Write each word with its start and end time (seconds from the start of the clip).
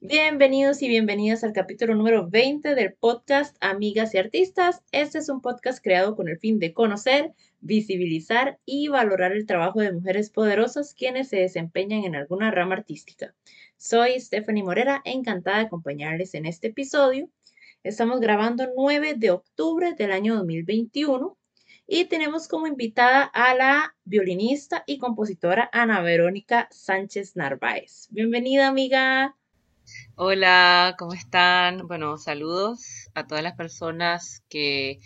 Bienvenidos 0.00 0.82
y 0.82 0.88
bienvenidas 0.88 1.44
al 1.44 1.52
capítulo 1.52 1.94
número 1.94 2.28
20 2.28 2.74
del 2.74 2.94
podcast 2.94 3.56
Amigas 3.60 4.14
y 4.14 4.18
Artistas. 4.18 4.82
Este 4.92 5.18
es 5.18 5.28
un 5.28 5.40
podcast 5.40 5.82
creado 5.82 6.16
con 6.16 6.28
el 6.28 6.38
fin 6.38 6.58
de 6.58 6.72
conocer, 6.72 7.32
visibilizar 7.60 8.58
y 8.64 8.88
valorar 8.88 9.32
el 9.32 9.46
trabajo 9.46 9.80
de 9.80 9.92
mujeres 9.92 10.30
poderosas 10.30 10.94
quienes 10.94 11.28
se 11.28 11.36
desempeñan 11.36 12.04
en 12.04 12.14
alguna 12.14 12.50
rama 12.50 12.76
artística. 12.76 13.34
Soy 13.76 14.18
Stephanie 14.20 14.62
Morera, 14.62 15.02
encantada 15.04 15.58
de 15.58 15.64
acompañarles 15.64 16.34
en 16.34 16.46
este 16.46 16.68
episodio. 16.68 17.28
Estamos 17.82 18.20
grabando 18.20 18.68
9 18.74 19.14
de 19.16 19.32
octubre 19.32 19.92
del 19.92 20.12
año 20.12 20.36
2021 20.36 21.36
y 21.86 22.06
tenemos 22.06 22.48
como 22.48 22.66
invitada 22.66 23.22
a 23.24 23.54
la 23.54 23.94
violinista 24.04 24.84
y 24.86 24.98
compositora 24.98 25.68
Ana 25.72 26.00
Verónica 26.00 26.68
Sánchez 26.70 27.36
Narváez. 27.36 28.08
Bienvenida, 28.10 28.68
amiga. 28.68 29.36
Hola, 30.16 30.94
¿cómo 30.98 31.12
están? 31.12 31.86
Bueno, 31.86 32.16
saludos 32.16 33.10
a 33.14 33.26
todas 33.26 33.42
las 33.44 33.54
personas 33.54 34.42
que 34.48 35.00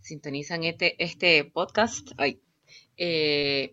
sintonizan 0.00 0.62
este, 0.62 1.02
este 1.02 1.44
podcast. 1.44 2.10
Ay, 2.16 2.40
eh, 2.96 3.72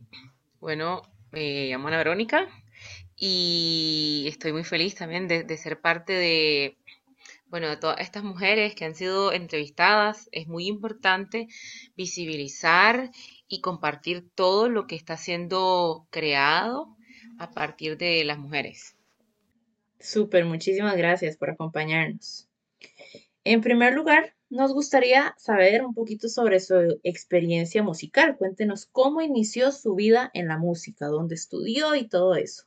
bueno, 0.59 1.03
me 1.31 1.67
llamo 1.67 1.87
Ana 1.87 1.97
Verónica 1.97 2.47
y 3.15 4.25
estoy 4.27 4.53
muy 4.53 4.63
feliz 4.63 4.95
también 4.95 5.27
de, 5.27 5.43
de 5.43 5.57
ser 5.57 5.81
parte 5.81 6.13
de, 6.13 6.77
bueno, 7.47 7.69
de 7.69 7.77
todas 7.77 7.99
estas 7.99 8.23
mujeres 8.23 8.73
que 8.73 8.85
han 8.85 8.95
sido 8.95 9.33
entrevistadas. 9.33 10.29
Es 10.31 10.47
muy 10.47 10.67
importante 10.67 11.47
visibilizar 11.95 13.11
y 13.47 13.61
compartir 13.61 14.29
todo 14.33 14.67
lo 14.67 14.87
que 14.87 14.95
está 14.95 15.15
siendo 15.17 16.07
creado 16.09 16.97
a 17.37 17.51
partir 17.51 17.97
de 17.97 18.23
las 18.23 18.39
mujeres. 18.39 18.92
Súper, 20.03 20.43
muchísimas 20.43 20.97
gracias 20.97 21.37
por 21.37 21.49
acompañarnos. 21.49 22.49
En 23.45 23.61
primer 23.61 23.93
lugar, 23.93 24.35
nos 24.49 24.73
gustaría 24.73 25.33
saber 25.37 25.85
un 25.85 25.93
poquito 25.93 26.27
sobre 26.27 26.59
su 26.59 26.99
experiencia 27.03 27.81
musical. 27.83 28.35
Cuéntenos 28.35 28.85
cómo 28.85 29.21
inició 29.21 29.71
su 29.71 29.95
vida 29.95 30.29
en 30.33 30.49
la 30.49 30.57
música, 30.57 31.07
dónde 31.07 31.35
estudió 31.35 31.95
y 31.95 32.09
todo 32.09 32.35
eso. 32.35 32.63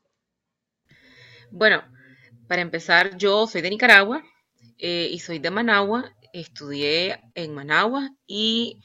Bueno, 1.50 1.84
para 2.48 2.62
empezar, 2.62 3.18
yo 3.18 3.46
soy 3.46 3.60
de 3.60 3.68
Nicaragua 3.68 4.24
eh, 4.78 5.10
y 5.12 5.18
soy 5.18 5.38
de 5.38 5.50
Managua. 5.50 6.16
Estudié 6.32 7.20
en 7.34 7.52
Managua 7.52 8.14
y, 8.26 8.80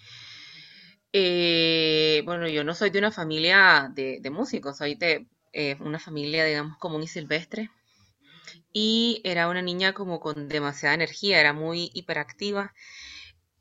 eh, 1.13 2.21
bueno, 2.25 2.49
yo 2.49 2.65
no 2.65 2.75
soy 2.75 2.89
de 2.89 2.99
una 2.99 3.11
familia 3.11 3.89
de, 3.95 4.29
músicos, 4.29 4.77
soy 4.77 4.95
de 4.95 5.29
eh, 5.53 5.77
una 5.79 5.99
familia, 5.99 6.43
digamos, 6.43 6.77
común 6.77 7.03
y 7.03 7.07
silvestre 7.07 7.69
y 8.73 9.21
era 9.23 9.49
una 9.49 9.61
niña 9.61 9.93
como 9.93 10.19
con 10.19 10.47
demasiada 10.47 10.95
energía, 10.95 11.39
era 11.39 11.53
muy 11.53 11.91
hiperactiva. 11.93 12.73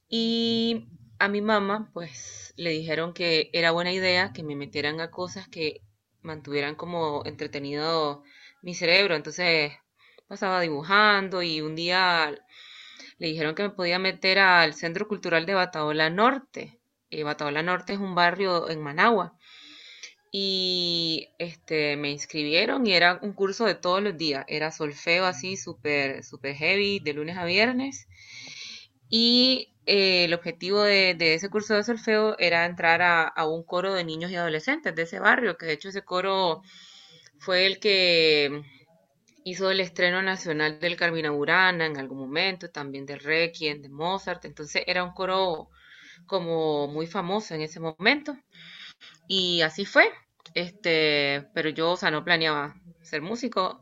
Y 0.08 0.88
a 1.18 1.28
mi 1.28 1.40
mamá, 1.40 1.90
pues 1.92 2.54
le 2.56 2.70
dijeron 2.70 3.12
que 3.14 3.50
era 3.52 3.72
buena 3.72 3.92
idea 3.92 4.32
que 4.32 4.42
me 4.42 4.56
metieran 4.56 5.00
a 5.00 5.10
cosas 5.10 5.48
que 5.48 5.82
mantuvieran 6.22 6.74
como 6.76 7.22
entretenido 7.26 8.22
mi 8.62 8.74
cerebro. 8.74 9.14
Entonces 9.16 9.72
pasaba 10.28 10.60
dibujando 10.60 11.42
y 11.42 11.60
un 11.60 11.74
día 11.76 12.34
le 13.18 13.26
dijeron 13.28 13.54
que 13.54 13.64
me 13.64 13.70
podía 13.70 13.98
meter 13.98 14.38
al 14.38 14.74
Centro 14.74 15.08
Cultural 15.08 15.46
de 15.46 15.54
Bataola 15.54 16.10
Norte. 16.10 16.80
Eh, 17.10 17.24
Bataola 17.24 17.62
Norte 17.62 17.94
es 17.94 17.98
un 17.98 18.14
barrio 18.14 18.70
en 18.70 18.80
Managua 18.80 19.36
y 20.32 21.28
este 21.38 21.96
me 21.96 22.10
inscribieron 22.10 22.86
y 22.86 22.92
era 22.92 23.18
un 23.22 23.32
curso 23.32 23.64
de 23.66 23.74
todos 23.74 24.02
los 24.02 24.16
días, 24.16 24.44
era 24.48 24.70
solfeo 24.70 25.24
así 25.26 25.56
súper 25.56 26.22
super 26.24 26.54
heavy 26.54 27.00
de 27.00 27.14
lunes 27.14 27.36
a 27.36 27.44
viernes. 27.44 28.06
Y 29.08 29.74
eh, 29.86 30.24
el 30.26 30.34
objetivo 30.34 30.82
de, 30.82 31.16
ese 31.34 31.50
curso 31.50 31.74
de 31.74 31.82
solfeo 31.84 32.38
era 32.38 32.64
entrar 32.64 33.02
a, 33.02 33.46
un 33.46 33.64
coro 33.64 33.92
de 33.94 34.04
niños 34.04 34.30
y 34.30 34.36
adolescentes 34.36 34.94
de 34.94 35.02
ese 35.02 35.18
barrio, 35.18 35.56
que 35.56 35.66
de 35.66 35.72
hecho 35.72 35.88
ese 35.88 36.02
coro 36.02 36.62
fue 37.38 37.66
el 37.66 37.80
que 37.80 38.62
hizo 39.44 39.70
el 39.70 39.80
estreno 39.80 40.22
nacional 40.22 40.78
del 40.80 40.96
Carmina 40.96 41.30
Burana 41.30 41.86
en 41.86 41.96
algún 41.98 42.18
momento, 42.18 42.70
también 42.70 43.06
del 43.06 43.20
Requiem, 43.20 43.82
de 43.82 43.88
Mozart, 43.88 44.44
entonces 44.44 44.82
era 44.86 45.02
un 45.04 45.12
coro 45.12 45.70
como 46.26 46.86
muy 46.88 47.06
famoso 47.06 47.54
en 47.54 47.62
ese 47.62 47.80
momento. 47.80 48.36
Y 49.28 49.62
así 49.62 49.84
fue. 49.84 50.04
Este, 50.54 51.46
pero 51.54 51.68
yo, 51.70 51.92
o 51.92 51.96
sea, 51.96 52.10
no 52.10 52.24
planeaba 52.24 52.74
ser 53.02 53.22
músico. 53.22 53.80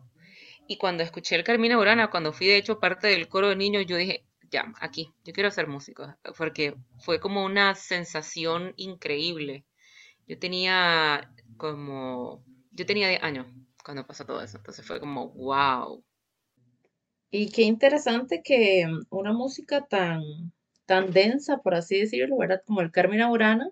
Y 0.66 0.76
cuando 0.76 1.02
escuché 1.02 1.36
el 1.36 1.44
Carmina 1.44 1.76
Burana, 1.76 2.10
cuando 2.10 2.32
fui 2.32 2.46
de 2.46 2.56
hecho 2.56 2.78
parte 2.78 3.08
del 3.08 3.28
coro 3.28 3.48
de 3.48 3.56
niños, 3.56 3.86
yo 3.86 3.96
dije, 3.96 4.24
ya, 4.50 4.72
aquí, 4.80 5.12
yo 5.24 5.32
quiero 5.32 5.50
ser 5.50 5.66
músico. 5.66 6.14
Porque 6.36 6.74
fue 7.00 7.20
como 7.20 7.44
una 7.44 7.74
sensación 7.74 8.74
increíble. 8.76 9.64
Yo 10.26 10.38
tenía 10.38 11.32
como, 11.56 12.44
yo 12.70 12.84
tenía 12.86 13.08
10 13.08 13.22
años 13.22 13.46
cuando 13.82 14.06
pasó 14.06 14.26
todo 14.26 14.42
eso. 14.42 14.58
Entonces 14.58 14.86
fue 14.86 15.00
como, 15.00 15.30
wow. 15.30 16.04
Y 17.30 17.50
qué 17.50 17.62
interesante 17.62 18.42
que 18.44 18.86
una 19.10 19.32
música 19.32 19.86
tan, 19.86 20.22
tan 20.86 21.10
densa, 21.12 21.58
por 21.58 21.74
así 21.74 22.00
decirlo, 22.00 22.38
¿verdad? 22.38 22.62
Como 22.66 22.80
el 22.80 22.90
Carmina 22.90 23.28
Burana, 23.28 23.70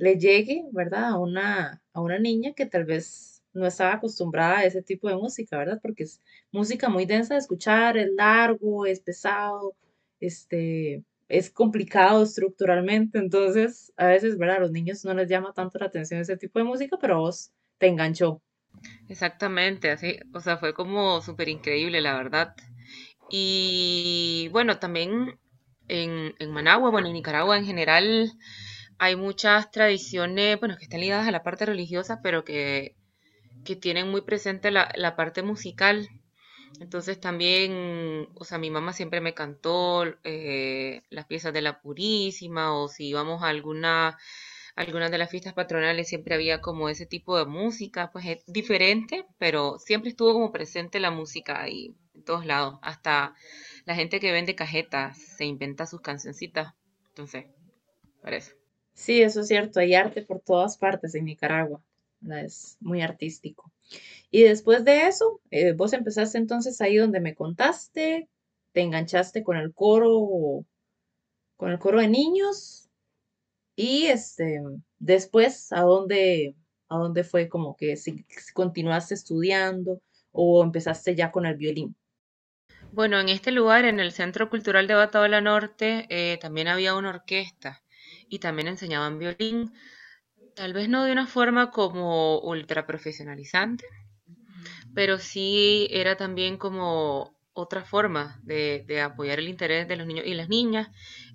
le 0.00 0.18
llegue, 0.18 0.64
¿verdad? 0.72 1.10
A 1.10 1.18
una, 1.18 1.82
a 1.92 2.00
una 2.00 2.18
niña 2.18 2.54
que 2.54 2.64
tal 2.64 2.84
vez 2.86 3.42
no 3.52 3.66
estaba 3.66 3.94
acostumbrada 3.94 4.58
a 4.58 4.64
ese 4.64 4.82
tipo 4.82 5.08
de 5.08 5.16
música, 5.16 5.58
¿verdad? 5.58 5.78
Porque 5.82 6.04
es 6.04 6.22
música 6.50 6.88
muy 6.88 7.04
densa 7.04 7.34
de 7.34 7.40
escuchar, 7.40 7.98
es 7.98 8.10
largo, 8.16 8.86
es 8.86 9.00
pesado, 9.00 9.74
este, 10.18 11.04
es 11.28 11.50
complicado 11.50 12.22
estructuralmente, 12.22 13.18
entonces 13.18 13.92
a 13.98 14.06
veces, 14.06 14.38
¿verdad? 14.38 14.56
A 14.56 14.60
los 14.60 14.72
niños 14.72 15.04
no 15.04 15.12
les 15.12 15.28
llama 15.28 15.52
tanto 15.52 15.78
la 15.78 15.86
atención 15.86 16.20
ese 16.20 16.38
tipo 16.38 16.58
de 16.58 16.64
música, 16.64 16.96
pero 16.98 17.16
a 17.16 17.18
vos 17.18 17.52
te 17.76 17.86
enganchó. 17.86 18.40
Exactamente, 19.08 19.90
así, 19.90 20.18
o 20.32 20.40
sea, 20.40 20.56
fue 20.56 20.72
como 20.72 21.20
súper 21.20 21.50
increíble, 21.50 22.00
la 22.00 22.16
verdad. 22.16 22.54
Y 23.28 24.48
bueno, 24.50 24.78
también 24.78 25.38
en, 25.88 26.34
en 26.38 26.50
Managua, 26.52 26.90
bueno, 26.90 27.08
en 27.08 27.14
Nicaragua 27.14 27.58
en 27.58 27.66
general, 27.66 28.32
hay 29.00 29.16
muchas 29.16 29.70
tradiciones, 29.70 30.60
bueno, 30.60 30.76
que 30.76 30.84
están 30.84 31.00
ligadas 31.00 31.26
a 31.26 31.30
la 31.30 31.42
parte 31.42 31.64
religiosa, 31.64 32.20
pero 32.22 32.44
que, 32.44 32.96
tienen 33.80 34.10
muy 34.10 34.20
presente 34.20 34.70
la, 34.70 35.16
parte 35.16 35.42
musical. 35.42 36.06
Entonces 36.80 37.18
también, 37.18 38.28
o 38.34 38.44
sea, 38.44 38.58
mi 38.58 38.68
mamá 38.70 38.92
siempre 38.92 39.22
me 39.22 39.32
cantó 39.32 40.04
eh, 40.24 41.02
las 41.08 41.24
piezas 41.24 41.54
de 41.54 41.62
la 41.62 41.80
Purísima, 41.80 42.76
o 42.76 42.88
si 42.88 43.08
íbamos 43.08 43.42
a 43.42 43.48
alguna, 43.48 44.18
algunas 44.76 45.10
de 45.10 45.16
las 45.18 45.30
fiestas 45.30 45.54
patronales, 45.54 46.08
siempre 46.08 46.34
había 46.34 46.60
como 46.60 46.90
ese 46.90 47.06
tipo 47.06 47.38
de 47.38 47.46
música, 47.46 48.10
pues 48.12 48.26
es 48.26 48.44
diferente, 48.46 49.24
pero 49.38 49.78
siempre 49.78 50.10
estuvo 50.10 50.34
como 50.34 50.52
presente 50.52 51.00
la 51.00 51.10
música 51.10 51.62
ahí, 51.62 51.96
en 52.14 52.24
todos 52.24 52.44
lados. 52.44 52.78
Hasta 52.82 53.34
la 53.86 53.94
gente 53.94 54.20
que 54.20 54.30
vende 54.30 54.54
cajetas 54.54 55.16
se 55.16 55.46
inventa 55.46 55.86
sus 55.86 56.02
cancioncitas. 56.02 56.74
Entonces, 57.08 57.46
parece. 58.22 58.59
Sí, 59.00 59.22
eso 59.22 59.40
es 59.40 59.48
cierto, 59.48 59.80
hay 59.80 59.94
arte 59.94 60.20
por 60.20 60.40
todas 60.40 60.76
partes 60.76 61.14
en 61.14 61.24
Nicaragua, 61.24 61.82
es 62.44 62.76
muy 62.80 63.00
artístico. 63.00 63.72
Y 64.30 64.42
después 64.42 64.84
de 64.84 65.06
eso, 65.06 65.40
eh, 65.50 65.72
vos 65.72 65.94
empezaste 65.94 66.36
entonces 66.36 66.82
ahí 66.82 66.98
donde 66.98 67.18
me 67.18 67.34
contaste, 67.34 68.28
te 68.72 68.80
enganchaste 68.82 69.42
con 69.42 69.56
el 69.56 69.72
coro, 69.72 70.66
con 71.56 71.70
el 71.70 71.78
coro 71.78 71.98
de 71.98 72.08
niños 72.08 72.90
y 73.74 74.04
este, 74.08 74.60
después, 74.98 75.72
¿a 75.72 75.80
dónde, 75.80 76.54
a 76.90 76.98
dónde 76.98 77.24
fue 77.24 77.48
como 77.48 77.76
que 77.76 77.96
si, 77.96 78.26
continuaste 78.52 79.14
estudiando 79.14 80.02
o 80.30 80.62
empezaste 80.62 81.14
ya 81.14 81.32
con 81.32 81.46
el 81.46 81.56
violín? 81.56 81.96
Bueno, 82.92 83.18
en 83.18 83.30
este 83.30 83.50
lugar, 83.50 83.86
en 83.86 83.98
el 83.98 84.12
Centro 84.12 84.50
Cultural 84.50 84.86
de 84.86 84.92
Bataola 84.92 85.40
Norte, 85.40 86.06
eh, 86.10 86.36
también 86.36 86.68
había 86.68 86.94
una 86.94 87.08
orquesta 87.08 87.79
y 88.30 88.38
también 88.38 88.68
enseñaban 88.68 89.18
violín, 89.18 89.72
tal 90.54 90.72
vez 90.72 90.88
no 90.88 91.04
de 91.04 91.12
una 91.12 91.26
forma 91.26 91.70
como 91.70 92.38
ultra 92.40 92.86
profesionalizante, 92.86 93.84
pero 94.94 95.18
sí 95.18 95.88
era 95.90 96.16
también 96.16 96.56
como 96.56 97.36
otra 97.52 97.84
forma 97.84 98.40
de, 98.42 99.00
apoyar 99.02 99.38
el 99.38 99.48
interés 99.48 99.88
de 99.88 99.96
los 99.96 100.06
niños 100.06 100.26
y 100.26 100.34
las 100.34 100.48
niñas. 100.48 100.88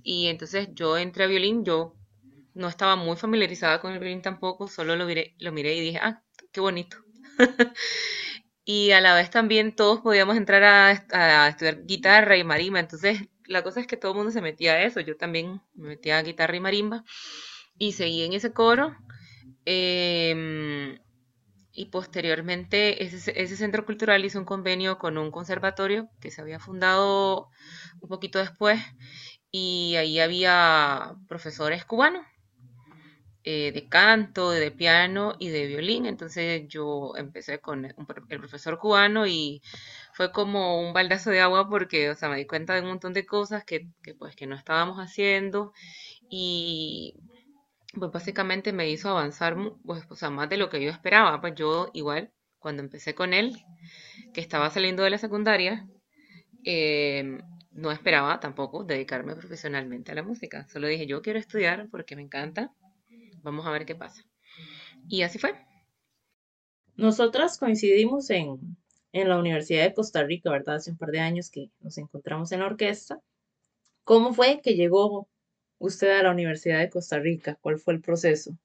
Y 0.04 0.28
entonces 0.28 0.70
yo 0.74 0.98
entré 0.98 1.26
a 1.26 1.28
violín, 1.28 1.64
yo 1.66 1.96
no 2.54 2.68
estaba 2.68 2.96
muy 2.96 3.18
familiarizada 3.18 3.82
con 3.82 3.94
el 3.94 4.00
violín 4.00 4.22
tampoco, 4.22 4.68
solo 4.68 4.96
lo 4.96 5.06
miré, 5.06 5.36
lo 5.40 5.52
miré 5.52 5.76
y 5.76 5.82
dije, 5.82 6.00
ah, 6.02 6.24
qué 6.52 6.62
bonito. 6.62 6.98
y 8.66 8.92
a 8.92 9.02
la 9.02 9.16
vez 9.16 9.30
también 9.30 9.76
todos 9.76 10.00
podíamos 10.02 10.38
entrar 10.38 10.64
a, 10.64 11.06
a, 11.12 11.50
estudiar 11.50 11.86
guitarra 11.86 12.38
y 12.38 12.44
marimba, 12.44 12.80
entonces 12.80 13.20
la 13.48 13.64
cosa 13.64 13.80
es 13.80 13.88
que 13.88 13.98
todo 13.98 14.12
el 14.12 14.18
mundo 14.18 14.32
se 14.32 14.42
metía 14.42 14.74
a 14.74 14.84
eso. 14.84 15.00
Yo 15.00 15.18
también 15.18 15.62
me 15.74 15.90
metía 15.90 16.18
a 16.18 16.24
guitarra 16.24 16.56
y 16.56 16.60
marimba 16.60 17.04
y 17.78 17.94
seguí 17.94 18.24
en 18.24 18.34
ese 18.34 18.54
coro. 18.54 18.96
Em, 19.66 21.00
y 21.72 21.86
posteriormente 21.88 23.04
ese, 23.04 23.34
ese, 23.42 23.58
centro 23.58 23.86
cultural 23.86 24.24
hizo 24.24 24.40
un 24.40 24.46
convenio 24.46 24.98
con 24.98 25.18
un 25.18 25.32
conservatorio 25.32 26.10
que 26.22 26.32
se 26.32 26.42
había 26.42 26.60
fundado 26.60 27.50
un 28.00 28.10
poquito 28.10 28.40
después 28.40 28.80
y 29.52 29.96
ahí 29.98 30.20
había 30.20 31.16
profesores 31.28 31.86
cubanos 31.86 32.26
eh, 33.48 33.72
de 33.72 33.88
canto, 33.88 34.50
de 34.50 34.72
piano 34.72 35.36
y 35.38 35.50
de 35.50 35.68
violín. 35.68 36.08
Entonces 36.08 36.68
yo 36.68 37.14
empecé 37.16 37.60
con 37.60 37.86
el 37.86 38.40
profesor 38.40 38.80
cubano 38.80 39.28
y 39.28 39.62
fue 40.16 40.32
como 40.32 40.80
un 40.82 40.94
baldazo 40.94 41.30
de 41.32 41.42
agua 41.42 41.70
porque, 41.70 42.10
o 42.10 42.16
sea, 42.16 42.30
me 42.30 42.38
di 42.38 42.46
cuenta 42.48 42.74
de 42.76 42.82
un 42.82 42.88
montón 42.88 43.14
de 43.14 43.26
cosas 43.26 43.66
que, 43.66 43.90
que 44.04 44.14
pues 44.16 44.36
que 44.36 44.48
no 44.48 44.56
estábamos 44.56 44.98
haciendo 44.98 45.74
y 46.30 47.16
pues 48.00 48.12
básicamente 48.12 48.74
me 48.74 48.90
hizo 48.90 49.10
avanzar, 49.10 49.58
pues, 49.86 50.06
o 50.10 50.16
sea, 50.16 50.30
más 50.30 50.50
de 50.50 50.58
lo 50.58 50.70
que 50.70 50.84
yo 50.84 50.92
esperaba. 50.92 51.42
Pues 51.42 51.56
yo 51.56 51.90
igual, 51.94 52.32
cuando 52.60 52.84
empecé 52.84 53.16
con 53.16 53.34
él, 53.34 53.56
que 54.34 54.42
estaba 54.42 54.70
saliendo 54.70 55.04
de 55.04 55.12
la 55.12 55.18
secundaria, 55.18 55.88
em, 56.64 57.42
no 57.72 57.92
esperaba 57.92 58.40
tampoco 58.40 58.84
dedicarme 58.84 59.36
profesionalmente 59.36 60.12
a 60.12 60.16
la 60.16 60.24
música. 60.24 60.68
Solo 60.70 60.88
dije, 60.88 61.08
yo 61.08 61.22
quiero 61.22 61.40
estudiar 61.40 61.88
porque 61.92 62.16
me 62.16 62.24
encanta 62.24 62.72
Vamos 63.44 63.68
a 63.68 63.72
ver 63.72 63.86
qué 63.86 63.94
pasa. 63.96 64.24
Y 65.08 65.22
así 65.22 65.38
fue. 65.38 65.54
Nosotras 66.96 67.60
coincidimos 67.60 68.30
en, 68.32 68.76
en 69.16 69.30
la 69.30 69.38
Universidad 69.40 69.84
de 69.84 69.94
Costa 69.94 70.24
Rica, 70.24 70.52
¿verdad? 70.52 70.76
Hace 70.76 70.92
un 70.92 70.98
par 70.98 71.10
de 71.10 71.22
años 71.22 71.50
que 71.50 71.70
nos 71.80 71.98
encontramos 71.98 72.52
en 72.52 72.60
la 72.60 72.66
orquesta. 72.66 73.22
¿Cómo 74.04 74.34
fue 74.34 74.60
que 74.62 74.76
llegó 74.76 75.30
usted 75.78 76.20
a 76.20 76.24
la 76.24 76.32
Universidad 76.32 76.80
de 76.80 76.90
Costa 76.90 77.18
Rica? 77.18 77.58
¿Cuál 77.62 77.80
fue 77.80 77.94
el 77.94 78.02
proceso? 78.02 78.58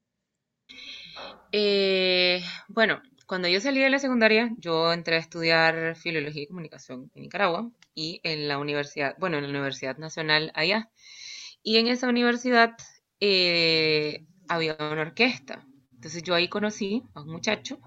Eh, 1.52 2.42
bueno, 2.66 3.00
cuando 3.26 3.46
yo 3.46 3.60
salí 3.60 3.80
de 3.80 3.90
la 3.90 4.00
secundaria, 4.00 4.50
yo 4.58 4.92
entré 4.92 5.14
a 5.14 5.20
estudiar 5.20 5.94
Filología 5.94 6.42
y 6.42 6.48
Comunicación 6.48 7.12
en 7.14 7.22
Nicaragua 7.22 7.70
y 7.94 8.20
en 8.24 8.48
la 8.48 8.58
universidad, 8.58 9.14
bueno, 9.20 9.38
en 9.38 9.44
la 9.44 9.50
Universidad 9.50 9.98
Nacional 9.98 10.50
allá. 10.56 10.90
Y 11.62 11.76
en 11.76 11.86
esa 11.86 12.08
universidad 12.08 12.76
eh, 13.20 14.26
había 14.48 14.76
una 14.80 15.02
orquesta. 15.02 15.64
Entonces 15.92 16.24
yo 16.24 16.34
ahí 16.34 16.48
conocí 16.48 17.04
a 17.14 17.20
un 17.20 17.30
muchacho 17.30 17.78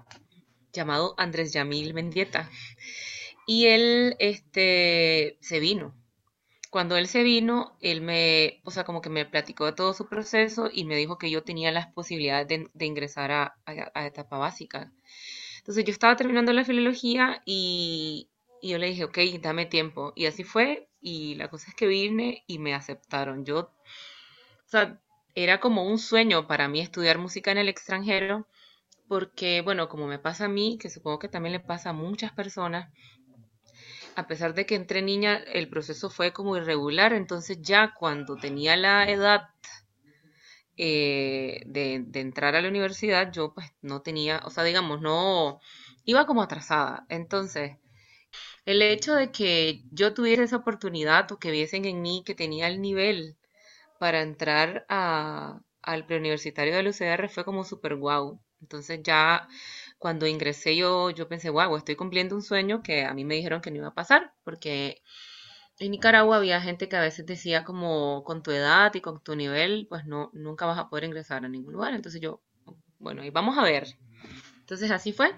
llamado 0.74 1.14
Andrés 1.16 1.52
Yamil 1.52 1.94
Mendieta. 1.94 2.50
Y 3.46 3.66
él 3.66 4.16
este, 4.18 5.38
se 5.40 5.60
vino. 5.60 5.94
Cuando 6.70 6.96
él 6.96 7.06
se 7.06 7.22
vino, 7.22 7.76
él 7.80 8.00
me, 8.00 8.60
o 8.64 8.70
sea, 8.70 8.84
como 8.84 9.00
que 9.00 9.08
me 9.08 9.26
platicó 9.26 9.64
de 9.66 9.72
todo 9.72 9.94
su 9.94 10.08
proceso 10.08 10.70
y 10.72 10.84
me 10.84 10.96
dijo 10.96 11.18
que 11.18 11.30
yo 11.30 11.44
tenía 11.44 11.70
las 11.70 11.86
posibilidades 11.92 12.48
de, 12.48 12.86
ingresar 12.86 13.30
a, 13.30 13.56
a, 13.64 14.06
etapa 14.06 14.38
básica. 14.38 14.92
Entonces 15.58 15.84
yo 15.84 15.92
estaba 15.92 16.16
terminando 16.16 16.52
la 16.52 16.64
filología 16.64 17.42
y, 17.44 18.28
y 18.60 18.70
yo 18.70 18.78
le 18.78 18.88
dije, 18.88 19.04
ok, 19.04 19.18
dame 19.40 19.66
tiempo. 19.66 20.12
Y 20.16 20.26
así 20.26 20.42
fue. 20.42 20.88
Y 21.00 21.36
la 21.36 21.48
cosa 21.48 21.68
es 21.68 21.76
que 21.76 21.86
vine 21.86 22.42
y 22.48 22.58
me 22.58 22.74
aceptaron. 22.74 23.44
Yo, 23.44 23.60
o 23.60 24.68
sea, 24.68 25.00
era 25.34 25.60
como 25.60 25.86
un 25.86 25.98
sueño 25.98 26.46
para 26.46 26.68
mí 26.68 26.80
estudiar 26.80 27.18
música 27.18 27.52
en 27.52 27.58
el 27.58 27.68
extranjero, 27.68 28.46
porque, 29.08 29.60
bueno, 29.62 29.88
como 29.88 30.06
me 30.06 30.18
pasa 30.18 30.46
a 30.46 30.48
mí, 30.48 30.78
que 30.80 30.90
supongo 30.90 31.18
que 31.18 31.28
también 31.28 31.52
le 31.52 31.60
pasa 31.60 31.90
a 31.90 31.92
muchas 31.92 32.32
personas, 32.32 32.92
a 34.16 34.26
pesar 34.26 34.54
de 34.54 34.66
que 34.66 34.76
entré 34.76 35.02
niña, 35.02 35.36
el 35.36 35.68
proceso 35.68 36.10
fue 36.10 36.32
como 36.32 36.56
irregular, 36.56 37.12
entonces 37.12 37.58
ya 37.60 37.94
cuando 37.98 38.36
tenía 38.36 38.76
la 38.76 39.08
edad 39.10 39.48
eh, 40.76 41.62
de, 41.66 42.04
entrar 42.14 42.54
a 42.56 42.62
la 42.62 42.68
universidad, 42.68 43.30
yo 43.32 43.54
pues 43.54 43.72
no 43.82 44.02
tenía, 44.02 44.40
o 44.44 44.50
sea, 44.50 44.64
digamos, 44.64 45.00
no, 45.00 45.60
iba 46.04 46.26
como 46.26 46.42
atrasada. 46.42 47.06
Entonces, 47.08 47.78
el 48.66 48.82
hecho 48.82 49.14
de 49.14 49.30
que 49.32 49.82
yo 49.92 50.14
tuviera 50.14 50.44
esa 50.44 50.56
oportunidad 50.56 51.30
o 51.32 51.38
que 51.38 51.50
viesen 51.50 51.84
en 51.84 52.02
mí 52.02 52.22
que 52.26 52.34
tenía 52.34 52.68
el 52.68 52.80
nivel 52.80 53.36
para 53.98 54.22
entrar 54.22 54.86
al 54.88 56.06
preuniversitario 56.06 56.74
del 56.76 56.88
UCR 56.88 57.28
fue 57.28 57.44
como 57.44 57.64
súper 57.64 57.96
guau. 57.96 58.40
Entonces 58.64 59.00
ya 59.02 59.48
cuando 59.98 60.26
ingresé 60.26 60.76
yo, 60.76 61.10
yo 61.10 61.28
pensé, 61.28 61.50
guau, 61.50 61.76
estoy 61.76 61.96
cumpliendo 61.96 62.34
un 62.34 62.42
sueño 62.42 62.82
que 62.82 63.04
a 63.04 63.14
mí 63.14 63.24
me 63.24 63.34
dijeron 63.34 63.60
que 63.60 63.70
no 63.70 63.76
iba 63.78 63.88
a 63.88 63.94
pasar, 63.94 64.32
porque 64.44 65.02
en 65.78 65.90
Nicaragua 65.90 66.36
había 66.38 66.60
gente 66.60 66.88
que 66.88 66.96
a 66.96 67.00
veces 67.00 67.26
decía 67.26 67.64
como 67.64 68.24
con 68.24 68.42
tu 68.42 68.50
edad 68.50 68.94
y 68.94 69.00
con 69.00 69.20
tu 69.22 69.36
nivel, 69.36 69.86
pues 69.88 70.06
no, 70.06 70.30
nunca 70.32 70.66
vas 70.66 70.78
a 70.78 70.88
poder 70.88 71.04
ingresar 71.04 71.44
a 71.44 71.48
ningún 71.48 71.74
lugar. 71.74 71.94
Entonces 71.94 72.20
yo, 72.20 72.40
bueno, 72.98 73.24
y 73.24 73.30
vamos 73.30 73.58
a 73.58 73.62
ver. 73.62 73.86
Entonces 74.60 74.90
así 74.90 75.12
fue. 75.12 75.30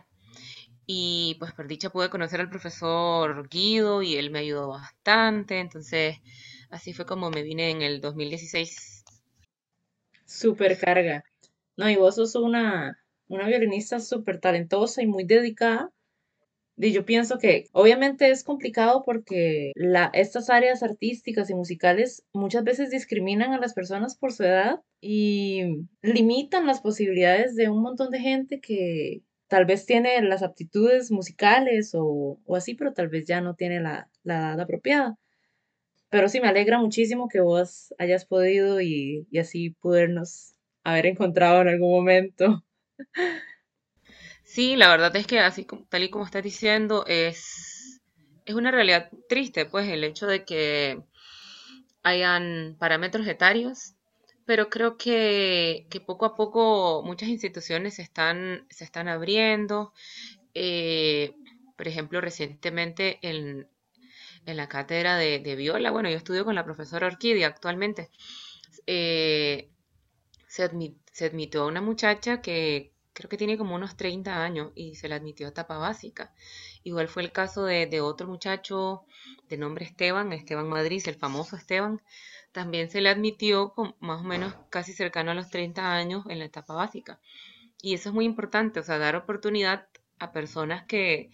Y 0.86 1.36
pues 1.40 1.52
por 1.52 1.66
dicha 1.66 1.90
pude 1.90 2.10
conocer 2.10 2.40
al 2.40 2.50
profesor 2.50 3.48
Guido 3.48 4.02
y 4.02 4.16
él 4.16 4.30
me 4.30 4.38
ayudó 4.40 4.68
bastante. 4.68 5.58
Entonces 5.58 6.20
Así 6.70 6.92
fue 6.92 7.06
como 7.06 7.30
me 7.30 7.42
vine 7.42 7.70
en 7.70 7.82
el 7.82 8.00
2016. 8.00 9.04
Super 10.24 10.78
carga. 10.78 11.24
No, 11.76 11.88
y 11.88 11.96
vos 11.96 12.16
sos 12.16 12.34
una, 12.34 12.98
una 13.28 13.46
violinista 13.46 14.00
súper 14.00 14.40
talentosa 14.40 15.02
y 15.02 15.06
muy 15.06 15.24
dedicada. 15.24 15.90
Y 16.78 16.92
yo 16.92 17.06
pienso 17.06 17.38
que 17.38 17.64
obviamente 17.72 18.30
es 18.30 18.44
complicado 18.44 19.02
porque 19.04 19.72
la, 19.74 20.10
estas 20.12 20.50
áreas 20.50 20.82
artísticas 20.82 21.48
y 21.48 21.54
musicales 21.54 22.24
muchas 22.34 22.64
veces 22.64 22.90
discriminan 22.90 23.52
a 23.54 23.58
las 23.58 23.72
personas 23.72 24.16
por 24.16 24.32
su 24.32 24.44
edad 24.44 24.82
y 25.00 25.86
limitan 26.02 26.66
las 26.66 26.82
posibilidades 26.82 27.56
de 27.56 27.70
un 27.70 27.80
montón 27.80 28.10
de 28.10 28.20
gente 28.20 28.60
que 28.60 29.22
tal 29.48 29.64
vez 29.64 29.86
tiene 29.86 30.20
las 30.22 30.42
aptitudes 30.42 31.10
musicales 31.10 31.92
o, 31.94 32.38
así, 32.54 32.74
pero 32.74 32.92
tal 32.92 33.08
vez 33.08 33.24
ya 33.26 33.40
no 33.40 33.54
tiene 33.54 33.80
la, 33.80 34.10
la 34.22 34.38
edad 34.38 34.60
apropiada. 34.60 35.18
Pero 36.08 36.28
sí, 36.28 36.40
me 36.40 36.48
alegra 36.48 36.78
muchísimo 36.78 37.28
que 37.28 37.40
vos 37.40 37.94
hayas 37.98 38.24
podido 38.26 38.80
y, 38.80 39.26
así 39.38 39.70
podernos 39.70 40.54
haber 40.84 41.06
encontrado 41.06 41.62
en 41.62 41.68
algún 41.68 41.90
momento. 41.90 42.64
Sí, 44.44 44.76
la 44.76 44.88
verdad 44.88 45.14
es 45.16 45.26
que 45.26 45.40
así 45.40 45.66
tal 45.88 46.02
y 46.04 46.10
como 46.10 46.24
estás 46.24 46.42
diciendo, 46.42 47.04
es, 47.06 48.00
es 48.44 48.54
una 48.54 48.70
realidad 48.70 49.10
triste, 49.28 49.66
pues 49.66 49.88
el 49.88 50.04
hecho 50.04 50.26
de 50.26 50.44
que 50.44 51.02
hayan 52.02 52.76
parámetros 52.78 53.26
etarios, 53.26 53.94
pero 54.44 54.70
creo 54.70 54.96
que, 54.96 55.86
poco 56.06 56.26
a 56.26 56.34
poco 56.34 57.02
muchas 57.04 57.28
instituciones 57.28 57.94
se 57.96 58.02
están, 58.02 58.66
se 58.70 58.84
están 58.84 59.08
abriendo. 59.08 59.92
Eh, 60.54 61.34
por 61.76 61.88
ejemplo, 61.88 62.20
recientemente 62.20 63.18
en, 63.22 63.68
en 64.46 64.56
la 64.56 64.68
cátedra 64.68 65.16
de, 65.16 65.40
viola. 65.56 65.90
Bueno, 65.92 66.10
yo 66.10 66.16
estudio 66.18 66.44
con 66.44 66.54
la 66.56 66.64
profesora 66.64 67.06
Orquídea 67.08 67.48
actualmente. 67.48 68.10
Eh, 68.86 69.70
se, 70.56 71.24
admitió 71.26 71.62
a 71.62 71.66
una 71.66 71.82
muchacha 71.82 72.40
que 72.40 72.92
creo 73.12 73.28
que 73.28 73.36
tiene 73.36 73.58
como 73.58 73.74
unos 73.74 73.96
30 73.96 74.42
años 74.42 74.72
y 74.74 74.94
se 74.94 75.08
la 75.08 75.16
admitió 75.16 75.46
a 75.46 75.50
etapa 75.50 75.78
básica. 75.78 76.32
Igual 76.82 77.08
fue 77.08 77.22
el 77.22 77.32
caso 77.32 77.64
de, 77.64 78.00
otro 78.00 78.26
muchacho 78.26 79.04
de 79.48 79.56
nombre 79.56 79.84
Esteban, 79.84 80.32
Esteban 80.32 80.68
Madrid, 80.68 81.02
el 81.06 81.14
famoso 81.16 81.56
Esteban. 81.56 82.02
También 82.52 82.90
se 82.90 83.00
le 83.00 83.10
admitió 83.10 83.72
con 83.74 83.94
más 84.00 84.20
o 84.20 84.24
menos 84.24 84.54
casi 84.70 84.92
cercano 84.92 85.30
a 85.30 85.34
los 85.34 85.50
30 85.50 85.92
años 85.92 86.24
en 86.28 86.38
la 86.38 86.46
etapa 86.46 86.74
básica. 86.74 87.20
Y 87.82 87.94
eso 87.94 88.08
es 88.08 88.14
muy 88.14 88.24
importante, 88.24 88.80
o 88.80 88.82
sea, 88.82 88.98
dar 88.98 89.16
oportunidad 89.16 89.88
a 90.18 90.32
personas 90.32 90.84
que, 90.86 91.30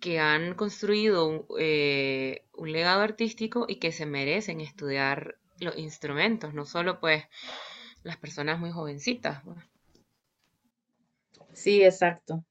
que 0.00 0.20
han 0.20 0.54
construido 0.54 1.46
eh, 1.58 2.44
un, 2.54 2.72
legado 2.72 3.02
artístico 3.02 3.66
y 3.68 3.76
que 3.76 3.92
se 3.92 4.06
merecen 4.06 4.60
estudiar 4.60 5.36
los 5.60 5.76
instrumentos, 5.76 6.54
no 6.54 6.64
solo 6.64 6.98
pues 6.98 7.24
las 8.02 8.16
personas 8.16 8.58
muy 8.58 8.70
jovencitas. 8.70 9.42
Sí, 11.52 11.82
exacto. 11.82 12.44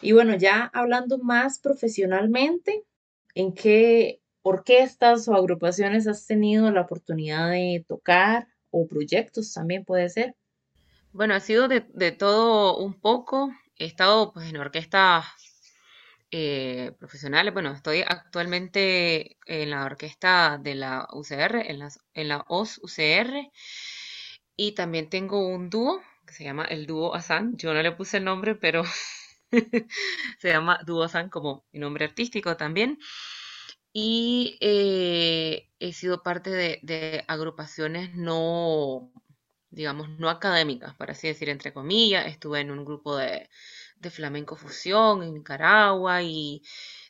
Y 0.00 0.12
bueno, 0.12 0.36
ya 0.36 0.70
hablando 0.74 1.18
más 1.18 1.58
profesionalmente, 1.58 2.84
¿en 3.34 3.54
qué 3.54 4.20
orquestas 4.42 5.26
o 5.28 5.34
agrupaciones 5.34 6.06
has 6.06 6.26
tenido 6.26 6.70
la 6.70 6.82
oportunidad 6.82 7.50
de 7.50 7.84
tocar 7.86 8.48
o 8.70 8.86
proyectos 8.86 9.52
también 9.52 9.84
puede 9.84 10.08
ser? 10.08 10.36
Bueno, 11.12 11.34
ha 11.34 11.40
sido 11.40 11.66
de, 11.66 11.86
de 11.94 12.12
todo 12.12 12.76
un 12.76 13.00
poco. 13.00 13.50
He 13.76 13.86
estado 13.86 14.32
pues 14.32 14.48
en 14.48 14.58
orquestas 14.58 15.24
eh, 16.32 16.92
profesionales. 16.98 17.54
Bueno, 17.54 17.72
estoy 17.72 18.00
actualmente 18.00 19.38
en 19.46 19.70
la 19.70 19.84
orquesta 19.84 20.58
de 20.60 20.74
la 20.74 21.06
UCR, 21.12 21.70
en, 21.70 21.78
las, 21.78 22.00
en 22.14 22.28
la 22.28 22.44
OS 22.48 22.80
UCR, 22.82 23.50
y 24.56 24.72
también 24.72 25.10
tengo 25.10 25.46
un 25.46 25.70
dúo 25.70 26.02
que 26.26 26.34
se 26.34 26.44
llama 26.44 26.64
el 26.64 26.86
dúo 26.86 27.14
Asan. 27.14 27.56
Yo 27.56 27.72
no 27.74 27.82
le 27.82 27.92
puse 27.92 28.18
el 28.18 28.24
nombre, 28.24 28.54
pero 28.56 28.82
se 30.40 30.48
llama 30.48 30.80
dúo 30.84 31.04
Asan 31.04 31.30
como 31.30 31.64
mi 31.72 31.78
nombre 31.80 32.04
artístico 32.04 32.56
también. 32.56 32.98
Y 33.92 34.58
eh, 34.60 35.70
he 35.78 35.92
sido 35.92 36.22
parte 36.22 36.50
de, 36.50 37.24
agrupaciones 37.28 38.14
no, 38.14 39.10
digamos, 39.70 40.10
no 40.18 40.28
académicas, 40.28 40.94
para 40.96 41.12
así 41.12 41.28
decir, 41.28 41.48
entre 41.48 41.72
comillas. 41.72 42.26
Estuve 42.26 42.60
en 42.60 42.70
un 42.70 42.84
grupo 42.84 43.16
de, 43.16 43.48
flamenco 44.10 44.56
fusión 44.56 45.22
en 45.22 45.34
Nicaragua 45.34 46.22
y 46.22 46.62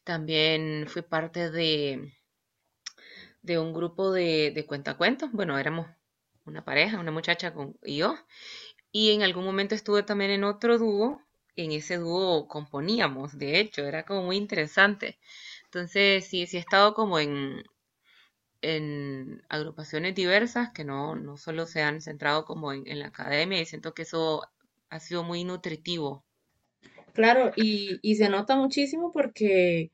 también 0.04 0.86
fui 0.88 1.02
parte 1.02 1.50
de, 1.50 2.14
de 3.42 3.58
un 3.58 3.72
grupo 3.74 4.12
de, 4.12 4.52
de 4.54 4.66
cuentacuentos. 4.66 5.30
Bueno, 5.32 5.58
éramos 5.58 5.86
una 6.46 6.64
pareja, 6.64 7.00
una 7.00 7.10
muchacha 7.10 7.52
con, 7.52 7.76
y 7.84 7.98
yo. 7.98 8.16
Y 8.92 9.12
en 9.12 9.22
algún 9.22 9.44
momento 9.44 9.74
estuve 9.74 10.02
también 10.02 10.30
en 10.30 10.44
otro 10.44 10.78
dúo. 10.78 11.20
En 11.56 11.72
ese 11.72 11.96
dúo 11.96 12.48
componíamos, 12.48 13.38
de 13.38 13.60
hecho, 13.60 13.84
era 13.86 14.04
como 14.04 14.22
muy 14.22 14.36
interesante. 14.36 15.18
Entonces, 15.64 16.26
sí, 16.26 16.46
sí 16.46 16.58
he 16.58 16.60
estado 16.60 16.94
como 16.94 17.18
en, 17.18 17.64
en 18.62 19.42
agrupaciones 19.48 20.14
diversas 20.14 20.70
que 20.72 20.84
no, 20.84 21.14
no 21.16 21.36
solo 21.36 21.66
se 21.66 21.82
han 21.82 22.00
centrado 22.00 22.44
como 22.44 22.72
en, 22.72 22.98
la 22.98 23.08
academia 23.08 23.60
y 23.60 23.66
siento 23.66 23.94
que 23.94 24.02
eso 24.02 24.42
ha 24.90 25.00
sido 25.00 25.24
muy 25.24 25.44
nutritivo. 25.44 26.24
Claro, 27.14 27.52
y, 27.56 27.98
y 28.02 28.16
se 28.16 28.28
nota 28.28 28.56
muchísimo 28.56 29.12
porque 29.12 29.90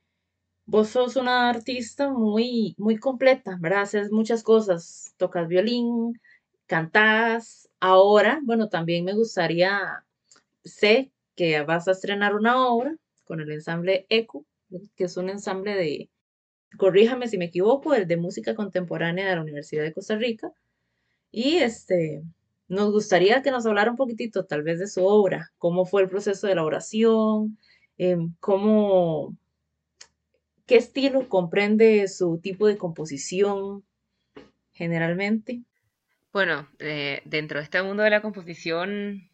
vos 0.67 0.89
sos 0.89 1.17
una 1.17 1.49
artista 1.51 2.11
muy, 2.11 2.75
muy 2.79 2.97
completa, 2.97 3.57
¿verdad? 3.61 3.83
Haces 3.83 4.11
muchas 4.11 4.43
cosas, 4.43 5.15
tocas 5.17 5.49
violín, 5.49 6.21
cantás. 6.73 7.69
Ahora, 7.81 8.41
bueno, 8.45 8.71
también 8.71 9.05
me 9.05 9.13
gustaría, 9.13 10.07
sé 10.65 11.13
que 11.37 11.61
vas 11.61 11.87
a 11.87 11.91
estrenar 11.91 12.35
una 12.35 12.67
obra 12.67 12.97
con 13.25 13.43
el 13.43 13.51
ensamble 13.53 14.07
ECO, 14.09 14.47
que 14.97 15.05
es 15.05 15.19
un 15.19 15.29
ensamble 15.29 15.75
de, 15.75 16.09
corríjame 16.79 17.29
si 17.29 17.37
me 17.37 17.47
equivoco, 17.47 17.93
el 17.93 18.09
de 18.09 18.17
música 18.17 18.55
contemporánea 18.55 19.29
de 19.29 19.37
la 19.37 19.43
Universidad 19.43 19.83
de 19.83 19.93
Costa 19.93 20.17
Rica. 20.17 20.51
Y 21.31 21.57
este, 21.57 22.23
nos 22.69 22.91
gustaría 22.91 23.43
que 23.43 23.51
nos 23.51 23.67
hablara 23.67 23.91
un 23.91 23.99
poquitito 23.99 24.47
tal 24.47 24.63
vez 24.63 24.79
de 24.79 24.87
su 24.87 25.05
obra, 25.05 25.53
cómo 25.59 25.85
fue 25.85 26.01
el 26.01 26.09
proceso 26.09 26.47
de 26.47 26.55
elaboración, 26.55 27.59
eh, 27.99 28.17
cómo, 28.41 29.37
qué 30.65 30.77
estilo 30.77 31.29
comprende 31.29 32.09
su 32.09 32.39
tipo 32.39 32.67
de 32.67 32.79
composición 32.79 33.85
generalmente. 34.73 35.65
Bueno, 36.33 36.69
eh, 36.81 37.23
dentro 37.27 37.59
de 37.59 37.65
este 37.65 37.81
mundo 37.83 38.03
de 38.03 38.11
la 38.11 38.23
composición, 38.23 39.31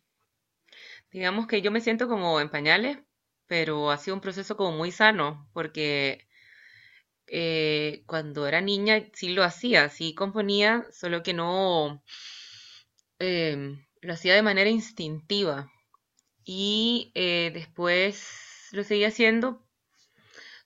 digamos 1.12 1.46
que 1.46 1.60
yo 1.62 1.70
me 1.70 1.80
siento 1.80 2.08
como 2.08 2.40
en 2.40 2.50
pañales, 2.50 2.98
pero 3.46 3.90
ha 3.90 3.96
sido 3.98 4.14
un 4.16 4.20
proceso 4.20 4.56
como 4.56 4.72
muy 4.76 4.90
sano, 4.92 5.48
porque 5.52 6.26
eh, 7.26 8.02
cuando 8.06 8.46
era 8.46 8.60
niña 8.60 9.06
sí 9.12 9.30
lo 9.30 9.44
hacía, 9.44 9.88
sí 9.90 10.14
componía, 10.14 10.86
solo 10.92 11.22
que 11.22 11.34
no 11.34 12.02
em, 13.20 13.84
lo 14.02 14.12
hacía 14.14 14.34
de 14.34 14.42
manera 14.42 14.70
instintiva. 14.70 15.70
Y 16.44 17.12
eh, 17.16 17.50
después 17.54 18.68
lo 18.72 18.84
seguía 18.84 19.08
haciendo, 19.08 19.66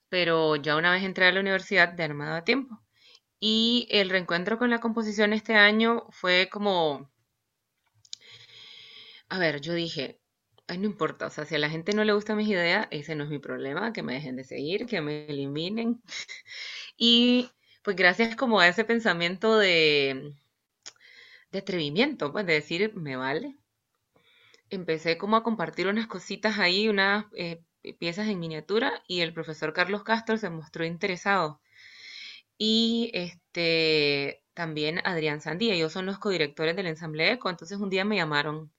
pero 0.08 0.54
ya 0.56 0.76
una 0.76 0.92
vez 0.92 1.02
entré 1.02 1.26
a 1.26 1.32
la 1.32 1.40
universidad 1.40 1.94
no 1.94 2.14
me 2.14 2.24
daba 2.24 2.44
tiempo. 2.44 2.81
Y 3.42 3.88
el 3.90 4.08
reencuentro 4.08 4.58
con 4.58 4.70
la 4.70 4.80
composición 4.80 5.34
este 5.34 5.54
año 5.54 6.06
fue 6.12 6.48
como, 6.50 7.10
a 9.28 9.38
ver, 9.38 9.60
yo 9.60 9.74
dije, 9.74 10.18
Ay, 10.68 10.78
no 10.78 10.86
importa, 10.86 11.26
o 11.26 11.30
sea, 11.30 11.44
si 11.44 11.56
a 11.56 11.58
la 11.58 11.70
gente 11.70 11.92
no 11.94 12.04
le 12.04 12.14
gustan 12.14 12.38
mis 12.38 12.48
ideas, 12.48 12.88
ese 12.90 13.14
no 13.16 13.24
es 13.24 13.30
mi 13.30 13.38
problema, 13.40 13.92
que 13.92 14.02
me 14.02 14.14
dejen 14.14 14.36
de 14.36 14.44
seguir, 14.44 14.86
que 14.86 15.00
me 15.02 15.26
eliminen. 15.26 16.02
Y 16.98 17.50
pues 17.84 17.96
gracias 17.96 18.36
como 18.36 18.60
a 18.60 18.68
ese 18.68 18.84
pensamiento 18.84 19.58
de, 19.58 20.34
de 21.52 21.60
atrevimiento, 21.60 22.32
pues 22.32 22.44
de 22.46 22.54
decir, 22.54 22.96
me 22.96 23.14
vale. 23.14 23.56
Empecé 24.70 25.18
como 25.18 25.36
a 25.36 25.44
compartir 25.44 25.86
unas 25.86 26.08
cositas 26.08 26.58
ahí, 26.58 26.88
unas 26.88 27.26
eh, 27.36 27.62
piezas 28.00 28.26
en 28.26 28.40
miniatura, 28.40 29.04
y 29.06 29.20
el 29.20 29.32
profesor 29.32 29.72
Carlos 29.72 30.02
Castro 30.02 30.36
se 30.36 30.50
mostró 30.50 30.84
interesado. 30.84 31.61
Y 32.64 33.10
este 33.12 34.44
también 34.54 35.00
Adrián 35.04 35.40
Sandía, 35.40 35.74
ellos 35.74 35.92
son 35.92 36.06
los 36.06 36.20
codirectores 36.20 36.76
del 36.76 36.86
ensamble 36.86 37.32
ECO, 37.32 37.50
entonces 37.50 37.78
un 37.80 37.90
día 37.90 38.04
me 38.04 38.14
llamaron 38.14 38.70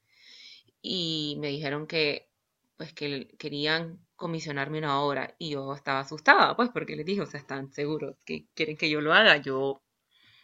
y 0.82 1.38
me 1.42 1.50
dijeron 1.50 1.86
que 1.88 2.30
pues 2.78 2.94
que 2.94 3.36
querían 3.38 4.00
comisionarme 4.16 4.78
una 4.80 5.02
obra 5.02 5.36
y 5.38 5.52
yo 5.52 5.74
estaba 5.76 6.00
asustada, 6.02 6.56
pues 6.56 6.70
porque 6.70 6.96
les 6.96 7.06
dije, 7.06 7.22
o 7.22 7.26
sea, 7.26 7.42
están 7.42 7.74
seguros 7.74 8.16
que 8.26 8.48
quieren 8.56 8.78
que 8.78 8.90
yo 8.90 9.02
lo 9.02 9.14
haga, 9.14 9.38
yo 9.38 9.84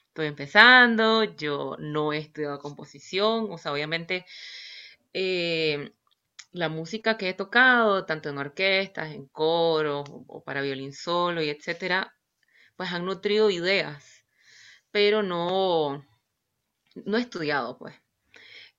estoy 0.09 0.27
empezando, 0.27 1.23
yo 1.23 1.77
no 1.79 2.13
he 2.13 2.17
estudiado 2.19 2.59
composición, 2.59 3.47
o 3.51 3.57
sea, 3.57 3.71
obviamente 3.73 4.25
eh, 5.13 5.93
la 6.51 6.69
música 6.69 7.17
que 7.17 7.29
he 7.29 7.33
tocado, 7.33 8.05
tanto 8.05 8.29
en 8.29 8.37
orquestas, 8.37 9.13
en 9.13 9.27
coros 9.27 10.05
o, 10.09 10.43
para 10.43 10.61
violín 10.61 10.93
solo 10.93 11.41
y 11.43 11.49
etcétera, 11.49 12.13
pues 12.79 12.93
han 12.93 13.03
nutrido 13.03 13.49
ideas, 13.49 14.25
pero 14.89 15.21
no, 15.21 16.01
no 16.95 17.17
he 17.17 17.19
estudiado, 17.19 17.77
pues. 17.77 17.93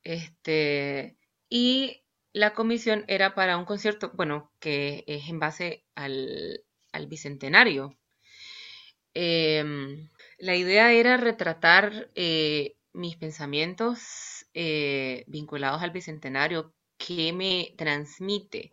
Este, 0.02 1.18
y 1.50 2.02
la 2.32 2.54
comisión 2.54 3.04
era 3.08 3.34
para 3.34 3.58
un 3.58 3.66
concierto, 3.66 4.10
bueno, 4.14 4.54
que 4.58 5.04
es 5.06 5.28
en 5.28 5.38
base 5.38 5.84
al, 5.94 6.64
bicentenario. 7.08 7.98
Em, 9.12 10.08
la 10.38 10.56
idea 10.56 10.92
era 10.92 11.18
retratar 11.18 12.10
eh, 12.14 12.76
mis 12.94 13.16
pensamientos 13.18 14.46
eh, 14.54 15.24
vinculados 15.26 15.82
al 15.82 15.90
bicentenario 15.90 16.72
que 16.96 17.34
me 17.34 17.74
transmite 17.76 18.72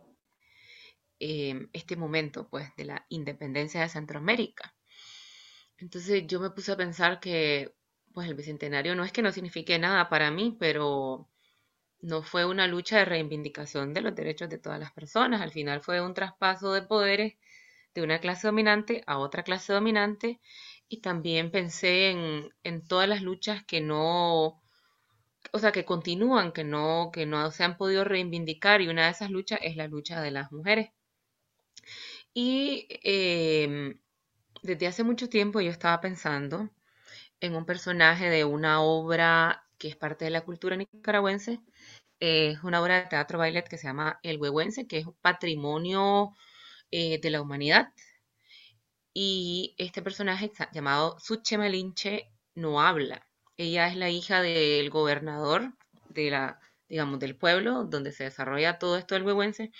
em, 1.18 1.68
este 1.74 1.96
momento, 1.96 2.48
pues, 2.48 2.74
de 2.76 2.86
la 2.86 3.04
independencia 3.10 3.82
de 3.82 3.90
Centroamérica. 3.90 4.74
Entonces 5.78 6.26
yo 6.26 6.40
me 6.40 6.50
puse 6.50 6.72
a 6.72 6.76
pensar 6.76 7.20
que, 7.20 7.74
pues, 8.12 8.28
el 8.28 8.34
bicentenario 8.34 8.94
no 8.94 9.04
es 9.04 9.12
que 9.12 9.22
no 9.22 9.32
signifique 9.32 9.78
nada 9.78 10.08
para 10.08 10.30
mí, 10.30 10.56
pero 10.58 11.28
no 12.00 12.22
fue 12.22 12.44
una 12.46 12.66
lucha 12.66 12.98
de 12.98 13.04
reivindicación 13.04 13.94
de 13.94 14.02
los 14.02 14.14
derechos 14.14 14.48
de 14.48 14.58
todas 14.58 14.80
las 14.80 14.92
personas, 14.92 15.40
al 15.40 15.52
final 15.52 15.80
fue 15.80 16.00
un 16.00 16.14
traspaso 16.14 16.72
de 16.72 16.82
poderes 16.82 17.34
de 17.94 18.02
una 18.02 18.20
clase 18.20 18.46
dominante 18.46 19.02
a 19.06 19.18
otra 19.18 19.42
clase 19.42 19.72
dominante. 19.72 20.40
Y 20.88 21.00
también 21.00 21.50
pensé 21.50 22.10
en, 22.10 22.84
todas 22.86 23.08
las 23.08 23.22
luchas 23.22 23.64
que 23.64 23.80
no, 23.80 24.62
o 25.52 25.58
sea, 25.58 25.72
que 25.72 25.84
continúan, 25.84 26.52
que 26.52 26.64
no, 26.64 27.10
que 27.12 27.26
no 27.26 27.50
se 27.50 27.64
han 27.64 27.76
podido 27.76 28.04
reivindicar. 28.04 28.80
Y 28.80 28.88
una 28.88 29.06
de 29.06 29.12
esas 29.12 29.30
luchas 29.30 29.60
es 29.62 29.76
la 29.76 29.88
lucha 29.88 30.22
de 30.22 30.30
las 30.30 30.52
mujeres. 30.52 30.90
Y 32.32 32.86
em, 33.02 33.98
desde 34.62 34.86
hace 34.86 35.04
mucho 35.04 35.28
tiempo 35.28 35.60
yo 35.60 35.70
estaba 35.70 36.00
pensando 36.00 36.70
en 37.40 37.54
un 37.54 37.64
personaje 37.64 38.28
de 38.30 38.44
una 38.44 38.82
obra 38.82 39.64
que 39.78 39.88
es 39.88 39.96
parte 39.96 40.24
de 40.24 40.30
la 40.32 40.42
cultura 40.42 40.76
nicaragüense, 40.76 41.60
es 42.20 42.62
una 42.64 42.82
obra 42.82 43.02
de 43.02 43.06
teatro 43.08 43.38
bailet 43.38 43.68
que 43.68 43.78
se 43.78 43.86
llama 43.86 44.18
El 44.22 44.38
Huehuense, 44.38 44.86
que 44.88 44.98
es 44.98 45.06
patrimonio 45.22 46.34
eh, 46.90 47.20
de 47.20 47.30
la 47.30 47.40
humanidad. 47.40 47.92
Y 49.14 49.74
este 49.78 50.02
personaje 50.02 50.50
llamado 50.72 51.18
Suche 51.20 51.58
Malinche 51.58 52.30
no 52.54 52.80
habla. 52.80 53.26
Ella 53.56 53.88
es 53.88 53.96
la 53.96 54.10
hija 54.10 54.42
del 54.42 54.90
gobernador 54.90 55.74
de 56.08 56.30
la, 56.30 56.60
digamos, 56.88 57.18
del 57.20 57.36
pueblo 57.36 57.84
donde 57.84 58.12
se 58.12 58.24
desarrolla 58.24 58.78
todo 58.78 58.96
esto 58.96 59.14
del 59.14 59.24
huehuense. 59.24 59.72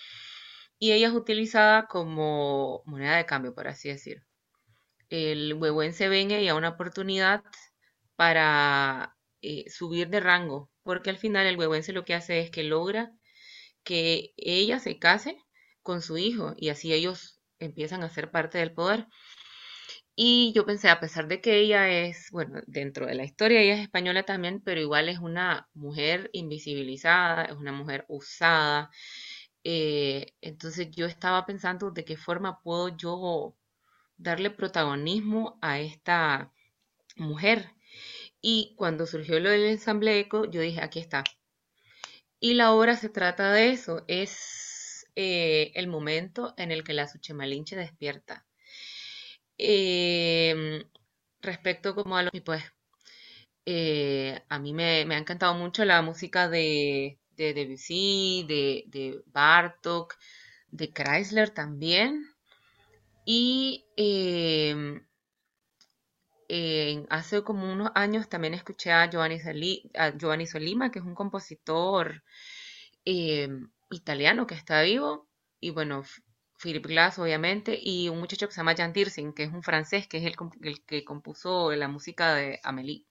Y 0.78 0.92
ella 0.92 1.08
es 1.08 1.14
utilizada 1.14 1.87
como 1.88 2.82
moneda 2.87 3.16
de 3.16 3.26
cambio, 3.26 3.54
por 3.54 3.68
así 3.68 3.88
decir. 3.88 4.27
El 5.10 5.54
huehuense 5.54 6.08
ven 6.08 6.32
a 6.48 6.54
una 6.54 6.70
oportunidad 6.70 7.42
para 8.16 9.16
eh, 9.42 9.70
subir 9.70 10.08
de 10.08 10.20
rango 10.20 10.70
porque 10.82 11.10
al 11.10 11.18
final 11.18 11.46
el 11.46 11.58
huehuense 11.58 11.92
lo 11.92 12.04
que 12.04 12.14
hace 12.14 12.40
es 12.40 12.50
que 12.50 12.62
logra 12.64 13.12
que 13.84 14.32
ella 14.36 14.80
se 14.80 14.98
case 14.98 15.36
con 15.82 16.02
su 16.02 16.18
hijo 16.18 16.54
y 16.56 16.70
así 16.70 16.92
ellos 16.92 17.40
empiezan 17.58 18.02
a 18.02 18.10
ser 18.10 18.30
parte 18.30 18.58
del 18.58 18.72
poder. 18.72 19.06
Y 20.14 20.52
yo 20.54 20.66
pensé, 20.66 20.88
a 20.88 20.98
pesar 21.00 21.28
de 21.28 21.40
que 21.40 21.58
ella 21.60 21.88
es, 21.90 22.30
bueno, 22.32 22.60
dentro 22.66 23.06
de 23.06 23.14
la 23.14 23.24
historia 23.24 23.60
ella 23.60 23.74
es 23.74 23.82
española 23.82 24.24
también, 24.24 24.60
pero 24.60 24.80
igual 24.80 25.08
es 25.08 25.18
una 25.18 25.68
mujer 25.74 26.30
invisibilizada, 26.32 27.44
es 27.44 27.52
una 27.56 27.72
mujer 27.72 28.04
usada. 28.08 28.90
Eh, 29.64 30.32
entonces 30.40 30.90
yo 30.90 31.06
estaba 31.06 31.46
pensando 31.46 31.90
de 31.90 32.04
qué 32.04 32.16
forma 32.16 32.60
puedo 32.62 32.96
yo 32.96 33.54
darle 34.18 34.50
protagonismo 34.50 35.58
a 35.62 35.80
esta 35.80 36.52
mujer 37.16 37.72
y 38.40 38.75
cuando 38.76 39.06
surgió 39.06 39.40
lo 39.40 39.50
del 39.50 39.66
ensamble 39.66 40.18
eco, 40.20 40.44
yo 40.50 40.60
dije, 40.60 40.80
aquí 40.82 41.00
está. 41.00 41.25
Y 42.40 42.54
la 42.54 42.72
obra 42.72 42.96
se 42.96 43.08
trata 43.08 43.52
de 43.52 43.70
eso, 43.70 44.04
es 44.08 45.06
eh, 45.16 45.72
el 45.75 45.88
momento 45.88 46.54
en 46.56 46.72
el 46.72 46.84
que 46.84 46.94
la 46.94 47.08
Suchemalinche 47.08 47.76
despierta. 47.76 48.46
Em, 49.58 50.84
respecto 51.40 51.94
como 51.94 52.16
a 52.16 52.22
lo 52.22 52.30
pues 52.44 52.62
Eh, 53.66 54.42
a 54.48 54.58
mí 54.58 54.72
me, 54.72 55.02
ha 55.14 55.18
encantado 55.18 55.54
mucho 55.54 55.84
la 55.84 56.02
música 56.02 56.48
de, 56.48 57.18
de 57.37 57.54
Debussy, 57.54 58.44
de, 58.48 58.84
de 58.88 59.22
Bartok, 59.26 60.16
de 60.70 60.92
Chrysler 60.92 61.50
también. 61.50 62.25
Y 63.30 63.85
em, 66.49 67.06
hace 67.11 67.42
como 67.44 67.70
unos 67.70 67.90
años 67.94 68.28
también 68.28 68.54
escuché 68.54 68.90
a 68.92 69.08
Giovanni, 69.11 69.38
Solima, 70.47 70.90
que 70.90 70.99
es 70.99 71.04
un 71.04 71.14
compositor 71.14 72.23
em, 73.04 73.70
italiano 73.90 74.47
que 74.47 74.54
está 74.54 74.82
vivo. 74.82 75.28
Y 75.61 75.70
bueno, 75.70 76.02
Philip 76.62 76.87
Glass, 76.87 77.18
obviamente, 77.18 77.78
y 77.80 78.08
un 78.08 78.18
muchacho 78.20 78.47
que 78.49 78.54
se 78.54 78.61
llama 78.61 78.75
Jan 78.76 78.92
Tiersen, 78.92 79.32
que 79.35 79.44
es 79.44 79.52
un 79.52 79.62
francés, 79.62 80.08
que 80.08 80.18
es 80.18 80.25
el, 80.25 80.35
el 80.62 80.85
que 80.85 81.04
compuso 81.04 81.73
la 81.73 81.88
música 81.88 82.35
de 82.35 82.61
Amélie. 82.62 83.04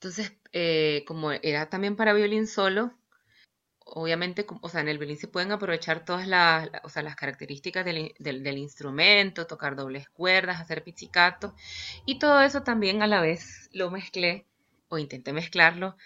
Entonces, 0.00 0.34
eh, 0.52 1.04
como 1.06 1.32
era 1.32 1.70
también 1.70 1.96
para 1.96 2.14
violín 2.14 2.46
solo, 2.46 2.92
obviamente, 3.86 4.44
o 4.60 4.68
sea, 4.68 4.80
en 4.80 4.88
el 4.88 4.98
violín 4.98 5.16
se 5.16 5.28
pueden 5.28 5.52
aprovechar 5.52 6.04
todas 6.04 6.26
las, 6.26 6.68
o 6.82 6.88
sea, 6.88 7.02
las 7.02 7.16
características 7.16 7.84
del, 7.84 8.58
instrumento, 8.58 9.46
tocar 9.46 9.76
dobles 9.76 10.08
cuerdas, 10.10 10.60
hacer 10.60 10.82
pizzicato, 10.82 11.54
y 12.04 12.18
todo 12.18 12.42
eso 12.42 12.62
también 12.62 13.02
a 13.02 13.06
la 13.06 13.20
vez 13.20 13.70
lo 13.72 13.90
mezclé, 13.90 14.44
o 14.88 14.98
intenté 14.98 15.32
mezclarlo, 15.32 15.96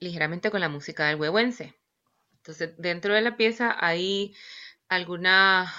ligeramente 0.00 0.50
con 0.50 0.60
la 0.60 0.68
música 0.68 1.06
del 1.06 1.16
huehuense. 1.16 1.74
Entonces, 2.36 2.74
dentro 2.78 3.14
de 3.14 3.22
la 3.22 3.36
pieza 3.36 3.76
hay 3.78 4.34
algunas 4.88 5.70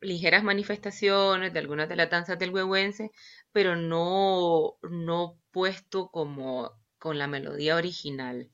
ligeras 0.00 0.42
manifestaciones 0.44 1.52
de 1.52 1.58
algunas 1.58 1.88
de 1.88 1.96
las 1.96 2.10
danzas 2.10 2.38
del 2.38 2.50
huehuense, 2.50 3.10
pero 3.52 3.76
no, 3.76 4.76
no 4.82 5.38
puesto 5.50 6.08
como 6.10 6.72
con 6.98 7.18
la 7.18 7.26
melodía 7.26 7.76
original. 7.76 8.50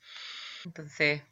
Entonces, 0.64 1.22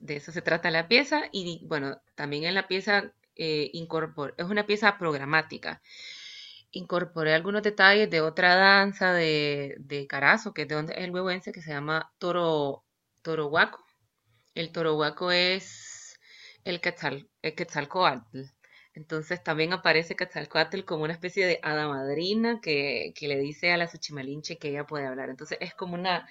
de 0.00 0.16
eso 0.16 0.32
se 0.32 0.42
trata 0.42 0.70
la 0.70 0.88
pieza 0.88 1.24
y 1.32 1.60
bueno, 1.66 2.00
también 2.14 2.44
en 2.44 2.54
la 2.54 2.68
pieza 2.68 3.12
eh, 3.36 3.70
es 3.72 4.44
una 4.44 4.66
pieza 4.66 4.98
programática. 4.98 5.80
Incorporé 6.70 7.34
algunos 7.34 7.62
detalles 7.62 8.10
de 8.10 8.20
otra 8.20 8.54
danza 8.56 9.12
de, 9.12 9.76
de 9.78 10.06
Carazo, 10.06 10.52
que 10.52 10.62
es 10.62 10.68
de 10.68 10.74
donde 10.74 10.94
es 10.94 11.00
el 11.00 11.10
huehuense, 11.10 11.52
que 11.52 11.62
se 11.62 11.70
llama 11.70 12.12
toro, 12.18 12.84
torohuaco. 13.22 13.84
El 14.54 14.70
torohuaco 14.72 15.32
es 15.32 16.18
el, 16.64 16.80
quetzal, 16.80 17.28
el 17.42 17.54
quetzalcoatl. 17.54 18.42
Entonces 18.98 19.44
también 19.44 19.72
aparece 19.72 20.16
Quetzalcoatl 20.16 20.80
como 20.80 21.04
una 21.04 21.12
especie 21.12 21.46
de 21.46 21.60
hada 21.62 21.86
madrina 21.86 22.60
que, 22.60 23.14
le 23.20 23.38
dice 23.38 23.70
a 23.70 23.76
la 23.76 23.86
Xochimalinche 23.86 24.58
que 24.58 24.70
ella 24.70 24.86
puede 24.86 25.06
hablar. 25.06 25.30
Entonces 25.30 25.56
es 25.60 25.72
como 25.72 25.94
una, 25.94 26.28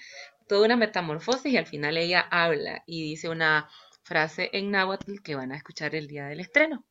toda 0.48 0.66
una 0.66 0.78
metamorfosis 0.78 1.52
y 1.52 1.58
al 1.58 1.66
final 1.66 1.98
ella 1.98 2.22
habla 2.32 2.84
y 2.86 3.04
dice 3.04 3.30
una 3.30 3.68
frase 4.04 4.50
en 4.54 4.72
náhuatl 4.72 5.22
que 5.22 5.36
van 5.36 5.52
a 5.52 5.58
escuchar 5.58 5.96
el 5.96 6.08
día 6.08 6.28
del 6.28 6.40
estreno. 6.40 6.86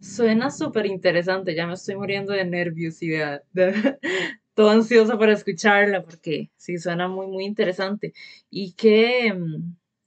Suena 0.00 0.50
súper 0.50 0.86
interesante, 0.86 1.54
ya 1.54 1.66
me 1.66 1.74
estoy 1.74 1.96
muriendo 1.96 2.32
de 2.32 2.44
nervios 2.44 3.02
y 3.02 3.08
de, 3.08 3.40
todo 4.54 4.70
ansiosa 4.70 5.18
para 5.18 5.32
escucharla 5.32 6.02
porque 6.02 6.50
sí, 6.56 6.78
suena 6.78 7.08
muy, 7.08 7.26
muy 7.26 7.44
interesante. 7.44 8.14
Y 8.50 8.72
qué, 8.74 9.34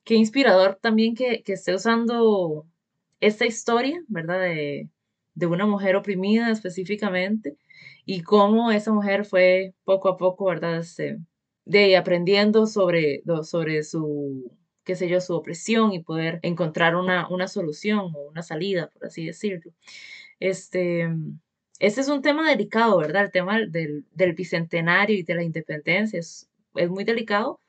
qué 0.04 0.16
inspirador 0.16 0.76
también 0.82 1.16
que, 1.16 1.44
que 1.44 1.54
esté 1.54 1.74
usando 1.76 2.66
esta 3.20 3.46
historia, 3.46 4.02
¿verdad? 4.08 4.40
De, 4.40 4.90
una 5.48 5.66
mujer 5.66 5.96
oprimida 5.96 6.52
específicamente 6.52 7.56
y 8.06 8.24
cómo 8.24 8.72
esa 8.72 8.92
mujer 8.92 9.24
fue 9.24 9.74
poco 9.86 10.10
a 10.10 10.18
poco, 10.18 10.46
¿verdad? 10.46 10.80
Este, 10.80 11.18
de 11.70 11.96
aprendiendo 11.98 12.66
sobre, 12.66 13.22
sobre 13.44 13.84
su, 13.84 14.52
qué 14.84 14.96
sé 14.96 15.08
yo, 15.08 15.22
su 15.22 15.36
opresión 15.36 15.94
y 15.94 16.02
poder 16.02 16.40
encontrar 16.42 16.96
una, 16.96 17.28
una 17.30 17.48
solución 17.48 18.12
o 18.16 18.30
una 18.30 18.42
salida, 18.42 18.90
por 18.90 19.06
así 19.06 19.24
decirlo. 19.24 19.72
Este, 20.40 21.08
este 21.80 22.02
es 22.02 22.10
un 22.10 22.24
tema 22.24 22.50
delicado, 22.50 22.98
¿verdad? 22.98 23.26
El 23.26 23.32
tema 23.32 23.60
del, 23.60 24.34
bicentenario 24.36 25.16
y 25.16 25.22
de 25.22 25.36
la 25.36 25.44
independencia 25.44 26.20
es, 26.20 26.50
muy 26.90 27.04
delicado 27.04 27.60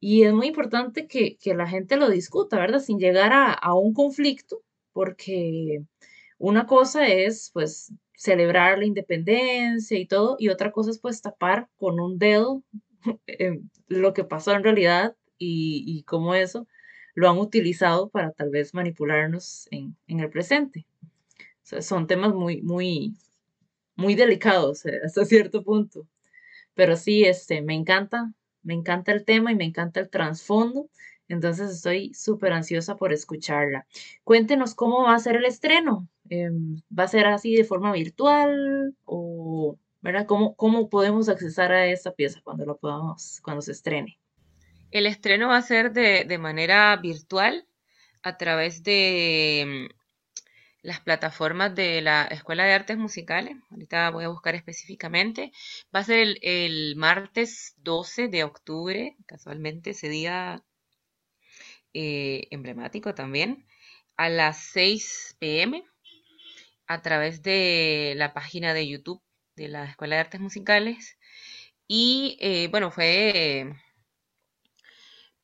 y 0.00 0.24
es 0.24 0.32
muy 0.34 0.48
importante 0.48 1.06
que, 1.06 1.38
la 1.54 1.66
gente 1.66 1.96
lo 1.96 2.10
discuta, 2.10 2.58
¿verdad? 2.58 2.80
Sin 2.80 2.98
llegar 2.98 3.32
a, 3.32 3.52
a 3.54 3.74
un 3.74 3.94
conflicto, 3.94 4.62
porque 4.92 5.84
una 6.38 6.66
cosa 6.66 7.08
es 7.08 7.50
pues 7.54 7.94
celebrar 8.14 8.78
la 8.78 8.84
independencia 8.84 9.98
y 9.98 10.06
todo, 10.06 10.36
y 10.38 10.50
otra 10.50 10.70
cosa 10.70 10.90
es 10.90 10.98
pues 10.98 11.22
tapar 11.22 11.68
con 11.78 11.98
un 12.00 12.18
dedo 12.18 12.62
lo 13.88 14.12
que 14.14 14.24
pasó 14.24 14.52
en 14.52 14.64
realidad 14.64 15.16
y, 15.38 16.02
cómo 16.04 16.34
eso 16.34 16.66
lo 17.14 17.30
han 17.30 17.38
utilizado 17.38 18.08
para 18.10 18.32
tal 18.32 18.50
vez 18.50 18.74
manipularnos 18.74 19.68
en, 19.70 19.96
el 20.06 20.30
presente. 20.30 20.86
son 21.62 22.06
temas 22.06 22.34
muy, 22.34 22.62
muy, 22.62 23.14
muy 23.96 24.14
delicados 24.14 24.86
eh, 24.86 25.00
hasta 25.04 25.24
cierto 25.24 25.62
punto. 25.62 26.06
Pero 26.74 26.96
sí, 26.96 27.24
este, 27.24 27.62
me 27.62 27.74
encanta, 27.74 28.32
me 28.62 28.74
encanta 28.74 29.12
el 29.12 29.24
tema 29.24 29.52
y 29.52 29.56
me 29.56 29.64
encanta 29.64 30.00
el 30.00 30.10
trasfondo. 30.10 30.88
Entonces 31.28 31.70
estoy 31.70 32.14
súper 32.14 32.52
ansiosa 32.52 32.96
por 32.96 33.12
escucharla. 33.12 33.86
Cuéntenos 34.24 34.74
cómo 34.74 35.02
va 35.02 35.14
a 35.14 35.18
ser 35.18 35.36
el 35.36 35.44
estreno. 35.44 36.08
Em, 36.30 36.80
¿Va 36.96 37.04
a 37.04 37.08
ser 37.08 37.26
así 37.26 37.54
de 37.54 37.64
forma 37.64 37.92
virtual 37.92 38.96
o, 39.04 39.76
¿verdad? 40.00 40.26
¿Cómo, 40.26 40.54
cómo 40.54 40.88
podemos 40.88 41.28
accesar 41.28 41.72
a 41.72 41.86
esa 41.86 42.12
pieza 42.12 42.40
cuando 42.42 42.64
lo 42.64 42.78
podamos, 42.78 43.40
cuando 43.42 43.62
se 43.62 43.72
estrene? 43.72 44.18
El 44.90 45.06
estreno 45.06 45.48
va 45.48 45.56
a 45.56 45.62
ser 45.62 45.92
de, 45.92 46.24
de 46.24 46.38
manera 46.38 46.96
virtual 46.96 47.66
a 48.22 48.36
través 48.36 48.82
de 48.82 49.60
em, 49.60 49.88
las 50.82 51.00
plataformas 51.00 51.74
de 51.74 52.00
la 52.00 52.24
Escuela 52.24 52.64
de 52.64 52.72
Artes 52.72 52.96
Musicales. 52.96 53.56
Ahorita 53.70 54.10
voy 54.10 54.24
a 54.24 54.28
buscar 54.28 54.54
específicamente. 54.54 55.52
Va 55.94 56.00
a 56.00 56.04
ser 56.04 56.20
el, 56.20 56.38
el 56.42 56.96
martes 56.96 57.74
12 57.78 58.28
de 58.28 58.44
octubre, 58.44 59.16
casualmente 59.26 59.90
ese 59.90 60.08
día 60.08 60.64
eh, 61.92 62.46
emblemático 62.50 63.14
también, 63.14 63.66
a 64.16 64.28
las 64.28 64.58
6 64.72 65.36
pm 65.38 65.84
a 66.86 67.02
través 67.02 67.42
de 67.42 68.14
la 68.16 68.32
página 68.32 68.72
de 68.72 68.88
YouTube 68.88 69.22
de 69.58 69.68
la 69.68 69.84
Escuela 69.84 70.16
de 70.16 70.20
Artes 70.20 70.40
Musicales. 70.40 71.18
Y 71.86 72.38
eh, 72.40 72.68
bueno, 72.70 72.90
fue 72.90 73.74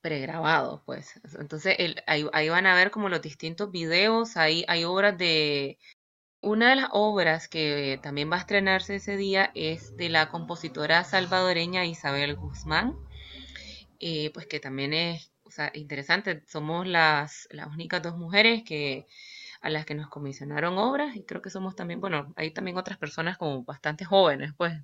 pregrabado, 0.00 0.82
pues. 0.84 1.20
Entonces 1.38 1.76
ahí, 2.06 2.48
van 2.50 2.66
a 2.66 2.74
ver 2.74 2.90
como 2.90 3.08
los 3.08 3.22
distintos 3.22 3.70
videos, 3.70 4.36
ahí 4.36 4.64
hay 4.68 4.84
obras 4.84 5.16
de... 5.18 5.78
Una 6.42 6.70
de 6.70 6.76
las 6.76 6.90
obras 6.92 7.48
que 7.48 7.98
también 8.02 8.30
va 8.30 8.36
a 8.36 8.40
estrenarse 8.40 8.96
ese 8.96 9.16
día 9.16 9.50
es 9.54 9.96
de 9.96 10.10
la 10.10 10.28
compositora 10.28 11.02
salvadoreña 11.04 11.86
Isabel 11.86 12.36
Guzmán, 12.36 12.94
eh, 13.98 14.30
pues 14.34 14.46
que 14.46 14.60
también 14.60 14.92
es 14.92 15.32
interesante, 15.72 16.42
somos 16.46 16.86
las, 16.86 17.48
las 17.50 17.68
únicas 17.68 18.02
dos 18.02 18.18
mujeres 18.18 18.62
que 18.62 19.06
a 19.64 19.70
las 19.70 19.86
que 19.86 19.94
nos 19.94 20.10
comisionaron 20.10 20.76
obras 20.76 21.16
y 21.16 21.24
creo 21.24 21.40
que 21.40 21.48
somos 21.48 21.74
también, 21.74 21.98
bueno, 21.98 22.34
hay 22.36 22.52
también 22.52 22.76
otras 22.76 22.98
personas 22.98 23.38
como 23.38 23.64
bastante 23.64 24.04
jóvenes, 24.04 24.52
pues. 24.58 24.74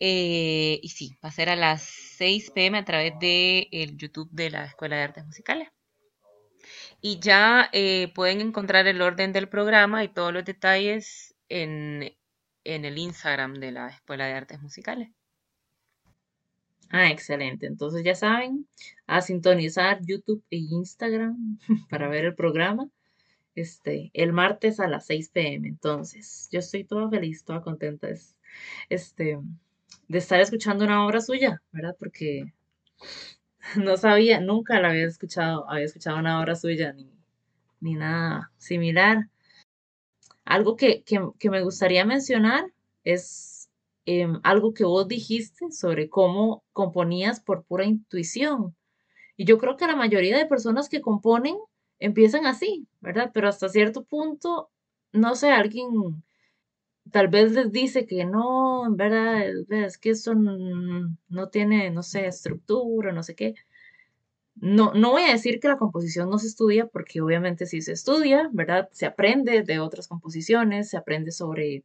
Eh, 0.00 0.80
y 0.82 0.88
sí, 0.88 1.18
va 1.22 1.28
a 1.28 1.32
ser 1.32 1.50
a 1.50 1.56
las 1.56 1.82
6 1.82 2.50
pm 2.52 2.78
a 2.78 2.84
través 2.86 3.12
de 3.20 3.68
el 3.72 3.98
YouTube 3.98 4.30
de 4.32 4.48
la 4.48 4.64
Escuela 4.64 4.96
de 4.96 5.02
Artes 5.02 5.26
Musicales. 5.26 5.68
Y 7.02 7.20
ya 7.20 7.68
eh, 7.72 8.10
pueden 8.14 8.40
encontrar 8.40 8.86
el 8.86 9.02
orden 9.02 9.34
del 9.34 9.50
programa 9.50 10.02
y 10.02 10.08
todos 10.08 10.32
los 10.32 10.46
detalles 10.46 11.34
en, 11.50 12.16
en 12.64 12.84
el 12.86 12.96
Instagram 12.96 13.52
de 13.54 13.72
la 13.72 13.88
Escuela 13.88 14.26
de 14.26 14.32
Artes 14.32 14.62
Musicales. 14.62 15.10
Ah, 16.88 17.10
excelente. 17.10 17.66
Entonces 17.66 18.02
ya 18.02 18.14
saben, 18.14 18.66
a 19.06 19.20
sintonizar 19.20 20.00
YouTube 20.06 20.42
e 20.50 20.56
Instagram 20.56 21.58
para 21.90 22.08
ver 22.08 22.24
el 22.24 22.34
programa. 22.34 22.88
Este, 23.54 24.10
el 24.14 24.32
martes 24.32 24.80
a 24.80 24.88
las 24.88 25.06
6 25.06 25.30
pm. 25.30 25.68
Entonces, 25.68 26.48
yo 26.50 26.58
estoy 26.58 26.84
toda 26.84 27.08
feliz, 27.08 27.44
toda 27.44 27.62
contenta 27.62 28.08
este, 28.88 29.38
de 30.08 30.18
estar 30.18 30.40
escuchando 30.40 30.84
una 30.84 31.06
obra 31.06 31.20
suya, 31.20 31.62
¿verdad? 31.72 31.96
Porque 31.98 32.52
no 33.76 33.96
sabía, 33.96 34.40
nunca 34.40 34.80
la 34.80 34.90
había 34.90 35.06
escuchado, 35.06 35.68
había 35.70 35.84
escuchado 35.84 36.18
una 36.18 36.40
obra 36.40 36.56
suya 36.56 36.92
ni, 36.92 37.10
ni 37.80 37.94
nada 37.94 38.52
similar. 38.58 39.28
Algo 40.44 40.76
que, 40.76 41.04
que 41.04 41.50
me 41.50 41.62
gustaría 41.62 42.04
mencionar 42.04 42.66
es 43.04 43.54
Em, 44.06 44.38
algo 44.42 44.74
que 44.74 44.84
vos 44.84 45.08
dijiste 45.08 45.70
sobre 45.70 46.10
cómo 46.10 46.62
componías 46.72 47.40
por 47.40 47.64
pura 47.64 47.84
intuición. 47.86 48.76
Y 49.36 49.46
yo 49.46 49.58
creo 49.58 49.76
que 49.76 49.86
la 49.86 49.96
mayoría 49.96 50.36
de 50.36 50.46
personas 50.46 50.88
que 50.90 51.00
componen 51.00 51.56
empiezan 52.04 52.46
así, 52.46 52.86
¿verdad? 53.00 53.30
Pero 53.34 53.48
hasta 53.48 53.68
cierto 53.68 54.04
punto, 54.04 54.70
no 55.12 55.34
sé, 55.36 55.50
alguien 55.50 56.22
tal 57.10 57.28
vez 57.28 57.52
les 57.52 57.72
dice 57.72 58.06
que 58.06 58.24
no, 58.24 58.86
en 58.86 58.96
verdad, 58.96 59.42
es 59.70 59.98
que 59.98 60.10
eso 60.10 60.34
no 60.34 61.48
tiene, 61.50 61.90
no 61.90 62.02
sé, 62.02 62.26
estructura, 62.26 63.12
no 63.12 63.22
sé 63.22 63.34
qué. 63.34 63.54
No, 64.56 64.92
no 64.94 65.10
voy 65.12 65.22
a 65.24 65.32
decir 65.32 65.60
que 65.60 65.68
la 65.68 65.78
composición 65.78 66.30
no 66.30 66.38
se 66.38 66.46
estudia, 66.46 66.86
porque 66.86 67.20
obviamente 67.20 67.66
sí 67.66 67.80
se 67.82 67.92
estudia, 67.92 68.48
¿verdad? 68.52 68.88
Se 68.92 69.06
aprende 69.06 69.62
de 69.62 69.80
otras 69.80 70.08
composiciones, 70.08 70.90
se 70.90 70.96
aprende 70.96 71.32
sobre 71.32 71.84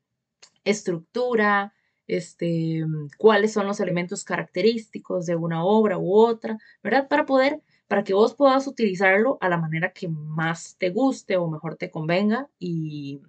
estructura, 0.64 1.74
este, 2.08 2.86
cuáles 3.18 3.54
son 3.54 3.68
los 3.68 3.80
elementos 3.80 4.24
característicos 4.24 5.26
de 5.26 5.36
una 5.36 5.64
obra 5.64 5.98
u 5.98 6.14
otra, 6.14 6.58
¿verdad? 6.84 7.08
Para 7.08 7.26
poder, 7.26 7.62
para 7.90 8.04
que 8.04 8.14
vos 8.14 8.36
puedas 8.36 8.68
utilizarlo 8.68 9.40
a 9.42 9.50
la 9.50 9.58
manera 9.58 9.92
que 9.94 10.08
más 10.08 10.78
te 10.78 10.92
guste 10.92 11.38
o 11.38 11.50
mejor 11.50 11.76
te 11.76 11.90
convenga 11.90 12.48
y, 12.60 13.20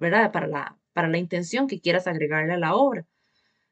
¿verdad? 0.00 0.32
Para 0.32 0.48
la, 0.48 0.78
para 0.92 1.06
la 1.06 1.18
intención 1.18 1.68
que 1.68 1.80
quieras 1.80 2.08
agregarle 2.08 2.54
a 2.54 2.58
la 2.58 2.74
obra. 2.74 3.06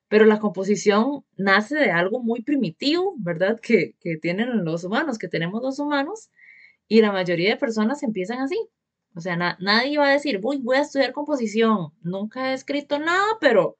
Pero 0.06 0.26
la 0.26 0.38
composición 0.38 1.24
nace 1.36 1.74
de 1.74 1.90
algo 1.90 2.22
muy 2.22 2.42
primitivo, 2.42 3.16
¿verdad? 3.18 3.58
Que, 3.60 3.96
tienen 4.22 4.64
los 4.64 4.84
humanos, 4.84 5.18
que 5.18 5.26
tenemos 5.26 5.60
los 5.60 5.80
humanos, 5.80 6.30
y 6.86 7.00
la 7.00 7.10
mayoría 7.10 7.50
de 7.50 7.56
personas 7.56 8.04
empiezan 8.04 8.38
así. 8.38 8.56
O 9.16 9.20
sea, 9.20 9.36
nadie 9.36 9.98
va 9.98 10.06
a 10.08 10.12
decir, 10.12 10.38
voy, 10.38 10.58
voy 10.58 10.76
a 10.76 10.82
estudiar 10.82 11.12
composición, 11.12 11.92
nunca 12.00 12.52
he 12.52 12.54
escrito 12.54 13.00
nada, 13.00 13.26
pero, 13.40 13.76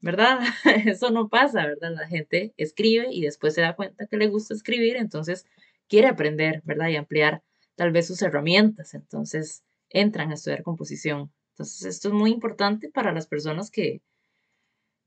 ¿verdad? 0.00 0.40
Eso 0.86 1.10
no 1.10 1.28
pasa, 1.28 1.64
¿verdad? 1.64 1.92
La 1.94 2.08
gente 2.08 2.54
escribe 2.56 3.06
y 3.12 3.22
después 3.22 3.54
se 3.54 3.60
da 3.60 3.76
cuenta 3.76 4.08
que 4.08 4.16
le 4.16 4.26
gusta 4.26 4.52
escribir, 4.52 4.96
entonces 4.96 5.46
quiere 5.88 6.08
aprender, 6.08 6.62
¿verdad? 6.64 6.88
Y 6.88 6.96
ampliar 6.96 7.42
tal 7.74 7.92
vez 7.92 8.06
sus 8.06 8.22
herramientas, 8.22 8.94
entonces 8.94 9.62
entran 9.90 10.30
a 10.30 10.34
estudiar 10.34 10.62
composición. 10.62 11.32
Entonces, 11.50 11.84
esto 11.84 12.08
es 12.08 12.14
muy 12.14 12.30
importante 12.30 12.90
para 12.90 13.12
las 13.12 13.26
personas 13.26 13.70
que, 13.70 14.02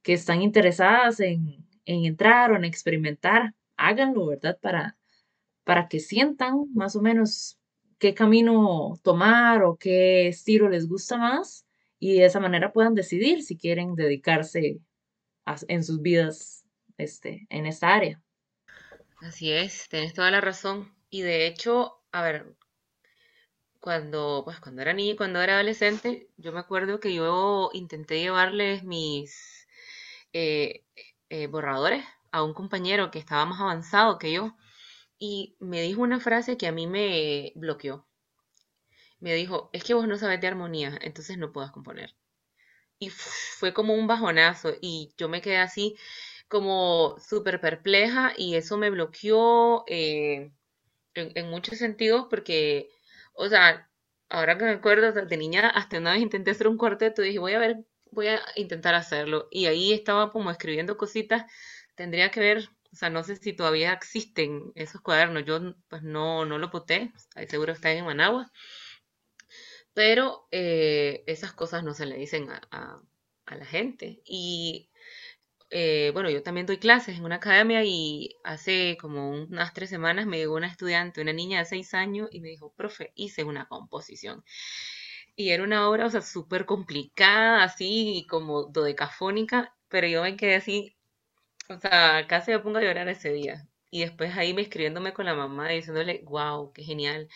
que 0.02 0.14
están 0.14 0.42
interesadas 0.42 1.20
en, 1.20 1.68
entrar 1.86 2.52
o 2.52 2.56
en 2.56 2.66
experimentar. 2.66 3.54
Háganlo, 3.78 4.28
¿verdad? 4.28 4.58
Para, 4.62 4.98
para 5.64 5.88
que 5.88 6.00
sientan 6.00 6.72
más 6.74 6.96
o 6.96 7.02
menos 7.02 7.60
qué 7.98 8.14
camino 8.14 9.00
tomar 9.04 9.64
o 9.64 9.78
qué 9.78 10.28
estilo 10.28 10.70
les 10.70 10.88
gusta 10.88 11.18
más 11.18 11.66
y 12.00 12.20
de 12.20 12.26
esa 12.26 12.40
manera 12.40 12.72
puedan 12.72 12.96
decidir 12.96 13.44
si 13.44 13.58
quieren 13.58 13.96
dedicarse 13.96 14.80
en 15.68 15.84
sus 15.84 16.02
vidas 16.02 16.66
este, 16.98 17.46
en 17.50 17.66
esta 17.66 17.94
área. 17.94 18.22
Así 19.22 19.50
es, 19.54 19.88
tienes 19.88 20.14
toda 20.14 20.30
la 20.30 20.42
razón. 20.42 20.94
Y 21.10 21.22
de 21.22 21.48
hecho, 21.48 22.02
a 22.12 22.22
ver, 22.22 22.58
cuando, 23.80 24.42
pues 24.46 24.60
cuando 24.60 24.82
era 24.82 24.94
niña 24.94 25.16
cuando 25.18 25.42
era 25.42 25.56
adolescente, 25.56 26.30
yo 26.38 26.52
me 26.52 26.60
acuerdo 26.60 27.00
que 27.00 27.14
yo 27.14 27.70
intenté 27.74 28.20
llevarles 28.20 28.84
mis 28.84 29.68
eh, 30.34 30.86
eh, 31.30 31.48
borradores 31.48 32.06
a 32.32 32.44
un 32.44 32.54
compañero 32.54 33.12
que 33.12 33.20
estaba 33.20 33.46
más 33.46 33.62
avanzado 33.62 34.20
que 34.20 34.32
yo 34.34 34.56
y 35.20 35.58
me 35.60 35.82
dijo 35.82 36.02
una 36.04 36.20
frase 36.22 36.58
que 36.58 36.68
a 36.68 36.72
mí 36.74 36.88
me 36.88 37.54
bloqueó. 37.56 38.08
Me 39.20 39.34
dijo, 39.34 39.70
es 39.74 39.84
que 39.84 39.94
vos 39.94 40.08
no 40.08 40.18
sabes 40.18 40.42
de 40.42 40.48
armonía, 40.48 40.98
entonces 41.02 41.38
no 41.38 41.52
puedas 41.54 41.72
componer. 41.72 42.16
Y 43.00 43.10
fue 43.12 43.74
como 43.74 43.94
un 43.96 44.08
bajonazo 44.08 44.74
y 44.82 45.14
yo 45.18 45.30
me 45.30 45.42
quedé 45.42 45.58
así 45.60 45.98
como 46.50 47.18
súper 47.20 47.62
perpleja 47.62 48.34
y 48.38 48.56
eso 48.56 48.78
me 48.78 48.90
bloqueó 48.92 49.86
eh, 49.88 50.52
en, 51.14 51.32
en 51.36 51.50
muchos 51.50 51.78
sentidos 51.78 52.28
porque 52.30 52.90
o 53.34 53.48
sea, 53.50 53.90
ahora 54.30 54.58
que 54.58 54.66
me 54.66 54.72
acuerdo, 54.72 55.12
de 55.14 55.38
niña 55.38 55.70
hasta 55.70 55.98
una 55.98 56.14
vez 56.14 56.22
intenté 56.22 56.52
hacer 56.52 56.68
un 56.68 56.78
cuarteto 56.78 57.24
y 57.24 57.28
dije, 57.28 57.40
voy 57.40 57.54
a 57.54 57.60
ver, 57.60 57.86
voy 58.12 58.28
a 58.28 58.42
intentar 58.56 58.96
hacerlo. 58.96 59.48
Y 59.52 59.68
ahí 59.68 59.94
estaba 59.94 60.32
como 60.32 60.52
escribiendo 60.52 60.98
cositas, 60.98 61.46
tendría 61.96 62.32
que 62.32 62.40
ver, 62.42 62.70
o 62.92 62.96
sea, 62.96 63.10
no 63.10 63.24
sé 63.24 63.36
si 63.38 63.54
todavía 63.54 63.94
existen 63.94 64.72
esos 64.76 65.02
cuadernos, 65.02 65.46
yo 65.46 65.60
pues 65.90 66.04
no, 66.04 66.46
no 66.46 66.58
lo 66.58 66.70
boté, 66.70 67.14
seguro 67.50 67.74
están 67.74 67.94
en 67.98 68.06
Managua, 68.06 68.52
pero 69.94 70.48
eh, 70.52 71.24
esas 71.28 71.54
cosas 71.54 71.84
no 71.84 71.94
se 71.94 72.06
le 72.06 72.18
dicen 72.18 72.50
a, 72.50 73.02
a 73.46 73.56
la 73.56 73.66
gente. 73.66 74.22
Y 74.26 74.89
eh, 75.72 76.12
bueno, 76.14 76.30
yo 76.30 76.44
también 76.44 76.66
doy 76.66 76.78
clases 76.80 77.18
en 77.18 77.26
una 77.26 77.36
academia 77.36 77.84
y 77.84 78.36
hace 78.44 78.98
como 79.00 79.32
unas 79.32 79.74
tres 79.74 79.90
semanas 79.90 80.26
me 80.26 80.38
llegó 80.38 80.56
una 80.56 80.68
estudiante, 80.68 81.22
una 81.22 81.34
niña 81.34 81.60
de 81.60 81.66
seis 81.66 81.94
años, 81.94 82.30
y 82.32 82.42
me 82.42 82.50
dijo, 82.50 82.74
profe, 82.76 83.12
hice 83.16 83.44
una 83.44 83.68
composición. 83.68 84.44
Y 85.36 85.52
era 85.52 85.64
una 85.64 85.90
obra, 85.90 86.06
o 86.08 86.10
sea, 86.10 86.22
súper 86.22 86.66
complicada, 86.66 87.64
así 87.64 88.26
como 88.30 88.66
dodecafónica, 88.66 89.76
pero 89.90 90.08
yo 90.08 90.22
me 90.24 90.36
quedé 90.38 90.56
así, 90.56 90.96
o 91.70 91.80
sea, 91.80 92.28
casi 92.28 92.52
me 92.52 92.60
pongo 92.60 92.80
a 92.80 92.84
llorar 92.84 93.08
ese 93.10 93.32
día. 93.34 93.68
Y 93.92 94.02
después 94.02 94.38
ahí 94.38 94.54
me 94.54 94.62
escribiéndome 94.64 95.14
con 95.14 95.26
la 95.26 95.36
mamá 95.36 95.70
diciéndole, 95.70 96.22
wow, 96.26 96.72
qué 96.74 96.84
genial. 96.84 97.30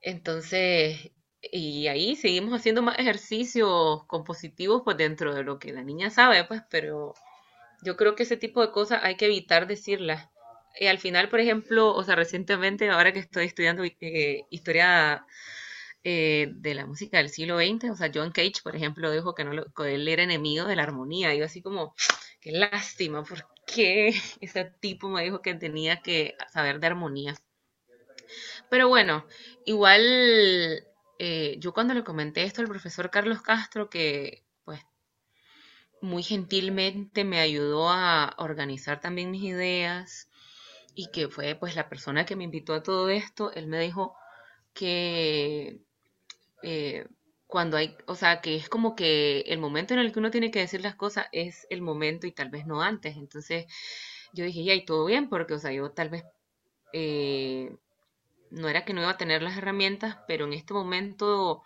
Entonces, 0.00 1.10
y 1.52 1.88
ahí 1.88 2.16
seguimos 2.16 2.54
haciendo 2.54 2.82
más 2.82 2.98
ejercicios 2.98 4.04
compositivos 4.06 4.82
pues 4.84 4.96
dentro 4.96 5.34
de 5.34 5.44
lo 5.44 5.58
que 5.58 5.72
la 5.72 5.82
niña 5.82 6.10
sabe, 6.10 6.44
pues, 6.44 6.62
pero 6.70 7.14
yo 7.82 7.96
creo 7.96 8.14
que 8.14 8.24
ese 8.24 8.36
tipo 8.36 8.60
de 8.62 8.72
cosas 8.72 9.00
hay 9.02 9.16
que 9.16 9.26
evitar 9.26 9.66
decirlas. 9.66 10.28
Y 10.80 10.86
al 10.86 10.98
final, 10.98 11.28
por 11.28 11.40
ejemplo, 11.40 11.94
o 11.94 12.02
sea, 12.02 12.16
recientemente, 12.16 12.88
ahora 12.90 13.12
que 13.12 13.20
estoy 13.20 13.46
estudiando 13.46 13.84
eh, 13.84 14.46
historia 14.50 15.24
eh, 16.02 16.48
de 16.52 16.74
la 16.74 16.86
música 16.86 17.18
del 17.18 17.28
siglo 17.30 17.58
XX, 17.58 17.90
o 17.90 17.96
sea, 17.96 18.10
John 18.12 18.32
Cage, 18.32 18.62
por 18.62 18.74
ejemplo, 18.74 19.10
dijo 19.12 19.34
que, 19.34 19.44
no 19.44 19.52
él 19.52 20.08
era 20.08 20.22
enemigo 20.22 20.66
de 20.66 20.76
la 20.76 20.82
armonía. 20.82 21.34
Y 21.34 21.38
yo 21.38 21.44
así 21.44 21.62
como, 21.62 21.94
qué 22.40 22.52
lástima, 22.52 23.22
¿por 23.22 23.46
qué 23.66 24.08
ese 24.40 24.64
tipo 24.80 25.08
me 25.08 25.22
dijo 25.22 25.42
que 25.42 25.54
tenía 25.54 26.00
que 26.02 26.34
saber 26.52 26.80
de 26.80 26.86
armonía? 26.88 27.34
Pero 28.70 28.88
bueno, 28.88 29.26
igual 29.64 30.84
eh, 31.18 31.56
yo 31.58 31.72
cuando 31.72 31.94
le 31.94 32.04
comenté 32.04 32.44
esto 32.44 32.60
al 32.60 32.68
profesor 32.68 33.10
Carlos 33.10 33.42
Castro, 33.42 33.90
que 33.90 34.44
pues 34.64 34.80
muy 36.00 36.22
gentilmente 36.22 37.24
me 37.24 37.40
ayudó 37.40 37.90
a 37.90 38.34
organizar 38.38 39.00
también 39.00 39.30
mis 39.30 39.44
ideas 39.44 40.28
y 40.94 41.10
que 41.10 41.28
fue 41.28 41.54
pues 41.56 41.76
la 41.76 41.88
persona 41.88 42.26
que 42.26 42.36
me 42.36 42.44
invitó 42.44 42.74
a 42.74 42.82
todo 42.82 43.08
esto, 43.08 43.52
él 43.52 43.66
me 43.66 43.80
dijo 43.80 44.14
que 44.74 45.80
eh, 46.62 47.06
cuando 47.46 47.76
hay, 47.76 47.96
o 48.06 48.16
sea, 48.16 48.40
que 48.40 48.56
es 48.56 48.68
como 48.68 48.96
que 48.96 49.40
el 49.42 49.58
momento 49.58 49.94
en 49.94 50.00
el 50.00 50.12
que 50.12 50.18
uno 50.18 50.30
tiene 50.30 50.50
que 50.50 50.60
decir 50.60 50.80
las 50.80 50.96
cosas 50.96 51.26
es 51.32 51.66
el 51.70 51.82
momento 51.82 52.26
y 52.26 52.32
tal 52.32 52.50
vez 52.50 52.66
no 52.66 52.82
antes. 52.82 53.16
Entonces 53.16 53.66
yo 54.32 54.44
dije, 54.44 54.64
ya, 54.64 54.74
y 54.74 54.84
todo 54.84 55.04
bien, 55.06 55.28
porque, 55.28 55.54
o 55.54 55.58
sea, 55.58 55.72
yo 55.72 55.90
tal 55.92 56.08
vez 56.10 56.24
eh, 56.92 57.76
no 58.54 58.68
era 58.68 58.84
que 58.84 58.94
no 58.94 59.00
iba 59.02 59.10
a 59.10 59.16
tener 59.16 59.42
las 59.42 59.56
herramientas, 59.58 60.18
pero 60.26 60.44
en 60.46 60.52
este 60.52 60.74
momento 60.74 61.62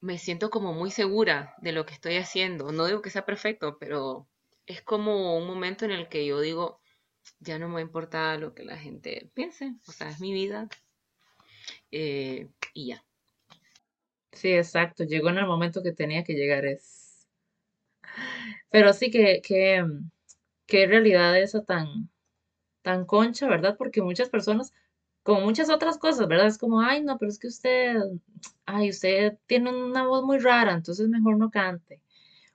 me 0.00 0.18
siento 0.18 0.50
como 0.50 0.72
muy 0.72 0.90
segura 0.90 1.54
de 1.58 1.72
lo 1.72 1.86
que 1.86 1.94
estoy 1.94 2.16
haciendo. 2.16 2.72
No 2.72 2.86
digo 2.86 3.02
que 3.02 3.10
sea 3.10 3.26
perfecto, 3.26 3.78
pero 3.78 4.28
es 4.66 4.82
como 4.82 5.36
un 5.36 5.46
momento 5.46 5.84
en 5.84 5.90
el 5.92 6.08
que 6.08 6.26
yo 6.26 6.40
digo, 6.40 6.80
ya 7.40 7.58
no 7.58 7.68
me 7.68 7.82
importa 7.82 8.36
lo 8.38 8.54
que 8.54 8.64
la 8.64 8.78
gente 8.78 9.30
piense, 9.34 9.74
o 9.86 9.92
sea, 9.92 10.08
es 10.10 10.20
mi 10.20 10.32
vida 10.32 10.68
eh, 11.90 12.48
y 12.74 12.88
ya. 12.88 13.04
Sí, 14.32 14.52
exacto, 14.52 15.04
llegó 15.04 15.28
en 15.28 15.38
el 15.38 15.46
momento 15.46 15.82
que 15.82 15.92
tenía 15.92 16.24
que 16.24 16.34
llegar. 16.34 16.64
Es... 16.64 17.28
Pero 18.70 18.92
sí 18.92 19.10
que, 19.10 19.40
que, 19.42 19.84
que 20.66 20.86
realidad 20.86 21.38
esa 21.38 21.64
tan, 21.64 22.10
tan 22.82 23.06
concha, 23.06 23.48
¿verdad? 23.48 23.76
Porque 23.78 24.02
muchas 24.02 24.30
personas 24.30 24.72
como 25.22 25.42
muchas 25.42 25.70
otras 25.70 25.98
cosas, 25.98 26.28
¿verdad? 26.28 26.46
Es 26.46 26.58
como, 26.58 26.80
ay, 26.80 27.02
no, 27.02 27.18
pero 27.18 27.30
es 27.30 27.38
que 27.38 27.48
usted, 27.48 27.96
ay, 28.66 28.90
usted 28.90 29.38
tiene 29.46 29.70
una 29.70 30.06
voz 30.06 30.24
muy 30.24 30.38
rara, 30.38 30.72
entonces 30.72 31.08
mejor 31.08 31.38
no 31.38 31.50
cante. 31.50 32.00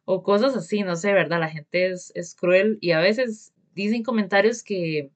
O 0.06 0.24
cosas 0.24 0.56
así, 0.56 0.84
no 0.84 0.96
sé, 0.96 1.14
¿verdad? 1.14 1.40
La 1.40 1.50
gente 1.50 1.92
es, 1.92 2.12
es 2.16 2.36
cruel 2.36 2.78
y 2.82 2.92
a 2.92 3.00
veces 3.00 3.54
dicen 3.74 4.04
comentarios 4.04 4.64
que, 4.64 5.12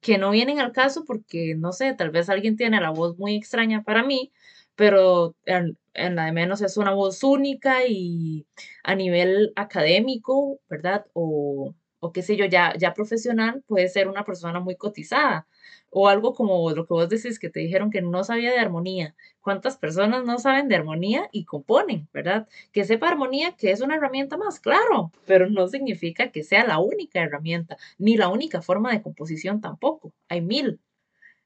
que 0.00 0.18
no 0.18 0.30
vienen 0.30 0.60
al 0.60 0.72
caso 0.72 1.04
porque, 1.04 1.54
no 1.56 1.72
sé, 1.72 1.94
tal 1.94 2.10
vez 2.10 2.28
alguien 2.28 2.56
tiene 2.56 2.80
la 2.80 2.90
voz 2.90 3.18
muy 3.18 3.36
extraña 3.36 3.82
para 3.84 4.04
mí, 4.04 4.32
pero 4.76 5.36
en, 5.46 5.78
en 5.94 6.16
la 6.16 6.26
de 6.26 6.32
menos 6.32 6.60
es 6.62 6.76
una 6.76 6.92
voz 6.92 7.22
única 7.24 7.86
y 7.86 8.46
a 8.82 8.94
nivel 8.94 9.52
académico, 9.56 10.60
¿verdad? 10.68 11.06
O, 11.14 11.74
o 12.04 12.12
qué 12.12 12.22
sé 12.22 12.36
yo, 12.36 12.44
ya, 12.44 12.74
ya 12.78 12.92
profesional, 12.92 13.62
puede 13.66 13.88
ser 13.88 14.08
una 14.08 14.24
persona 14.24 14.60
muy 14.60 14.76
cotizada 14.76 15.46
o 15.90 16.08
algo 16.08 16.34
como 16.34 16.70
lo 16.72 16.86
que 16.86 16.92
vos 16.92 17.08
decís, 17.08 17.38
que 17.38 17.48
te 17.48 17.60
dijeron 17.60 17.90
que 17.90 18.02
no 18.02 18.24
sabía 18.24 18.52
de 18.52 18.58
armonía. 18.58 19.14
¿Cuántas 19.40 19.78
personas 19.78 20.24
no 20.24 20.38
saben 20.38 20.68
de 20.68 20.76
armonía 20.76 21.28
y 21.32 21.44
componen, 21.46 22.08
verdad? 22.12 22.46
Que 22.72 22.84
sepa 22.84 23.08
armonía, 23.08 23.52
que 23.56 23.70
es 23.70 23.80
una 23.80 23.96
herramienta 23.96 24.36
más, 24.36 24.60
claro, 24.60 25.12
pero 25.26 25.48
no 25.48 25.66
significa 25.68 26.30
que 26.30 26.42
sea 26.42 26.66
la 26.66 26.78
única 26.78 27.22
herramienta, 27.22 27.78
ni 27.96 28.16
la 28.18 28.28
única 28.28 28.60
forma 28.60 28.92
de 28.92 29.00
composición 29.02 29.62
tampoco. 29.62 30.12
Hay 30.28 30.42
mil. 30.42 30.80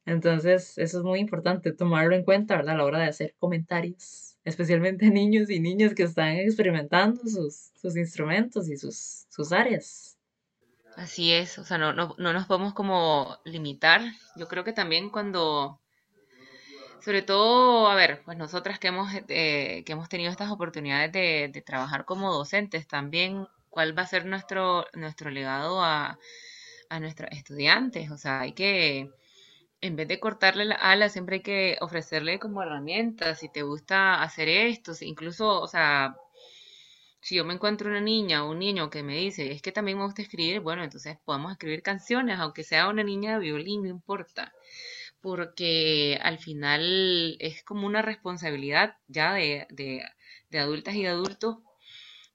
Entonces, 0.07 0.77
eso 0.79 0.99
es 0.99 1.05
muy 1.05 1.21
importante 1.21 1.73
tomarlo 1.73 2.17
en 2.17 2.25
cuenta, 2.25 2.57
¿verdad? 2.57 2.75
A 2.75 2.79
la 2.79 2.85
hora 2.85 2.99
de 2.99 3.07
hacer 3.07 3.35
comentarios 3.39 4.29
especialmente 4.49 5.11
niños 5.11 5.51
y 5.51 5.61
niñas 5.61 5.95
que 5.95 6.03
están 6.05 6.37
experimentando 6.37 7.23
sus, 7.23 7.71
sus 7.81 7.97
instrumentos 7.97 8.69
y 8.69 8.77
sus, 8.77 9.27
sus 9.29 9.53
áreas. 9.53 10.18
Así 10.99 11.33
es, 11.33 11.59
o 11.61 11.65
sea, 11.65 11.79
no, 11.79 11.93
no, 11.93 12.17
no 12.19 12.33
nos 12.33 12.47
podemos 12.47 12.75
como 12.75 13.39
limitar. 13.45 14.03
Yo 14.35 14.49
creo 14.49 14.65
que 14.65 14.73
también 14.73 15.11
cuando, 15.11 15.81
sobre 17.01 17.23
todo, 17.23 17.87
a 17.89 17.95
ver, 17.95 18.23
pues 18.25 18.37
nosotras 18.37 18.81
que 18.81 18.89
hemos, 18.89 19.09
eh, 19.29 19.85
que 19.87 19.93
hemos 19.93 20.09
tenido 20.09 20.31
estas 20.33 20.51
oportunidades 20.51 21.13
de, 21.13 21.51
de, 21.53 21.63
trabajar 21.63 22.05
como 22.05 22.33
docentes, 22.33 22.89
también 22.89 23.47
cuál 23.71 23.97
va 23.97 24.03
a 24.03 24.07
ser 24.09 24.27
nuestro, 24.27 24.87
nuestro 24.93 25.31
legado 25.31 25.85
a, 25.85 26.19
a 26.91 27.01
nuestros 27.01 27.31
estudiantes. 27.31 28.11
O 28.11 28.19
sea, 28.19 28.41
hay 28.41 28.53
que, 28.53 29.09
en 29.81 29.97
vez 29.97 30.09
de 30.09 30.19
cortarle 30.19 30.65
la 30.65 30.77
ala, 30.77 31.09
siempre 31.11 31.37
hay 31.37 31.43
que 31.43 31.79
ofrecerle 31.81 32.41
como 32.41 32.63
herramientas. 32.63 33.39
Si 33.39 33.49
te 33.49 33.63
gusta 33.63 34.21
hacer 34.23 34.49
esto, 34.49 34.93
incluso, 35.03 35.61
o 35.61 35.69
sea, 35.69 36.17
si 37.29 37.35
yo 37.35 37.45
me 37.45 37.53
encuentro 37.53 37.91
una 37.91 38.01
niña 38.01 38.43
o 38.43 38.53
un 38.53 38.59
niño 38.61 38.89
que 38.89 39.03
me 39.03 39.15
dice, 39.19 39.53
es 39.53 39.61
que 39.61 39.71
también 39.71 39.99
me 39.99 40.05
gusta 40.05 40.23
escribir, 40.23 40.61
bueno, 40.61 40.83
entonces 40.83 41.19
podemos 41.27 41.53
escribir 41.53 41.83
canciones, 41.83 42.39
aunque 42.39 42.65
sea 42.65 42.89
una 42.89 43.05
niña 43.05 43.35
de 43.35 43.41
violín, 43.41 43.83
no 43.83 43.91
importa. 43.91 44.55
Porque 45.21 46.19
al 46.23 46.39
final 46.39 47.37
es 47.39 47.63
como 47.65 47.87
una 47.87 48.01
responsabilidad 48.01 48.97
ya 49.09 49.35
de, 49.35 49.67
de, 49.69 50.59
adultas 50.59 50.95
y 50.95 51.03
de 51.03 51.09
adultos 51.09 51.59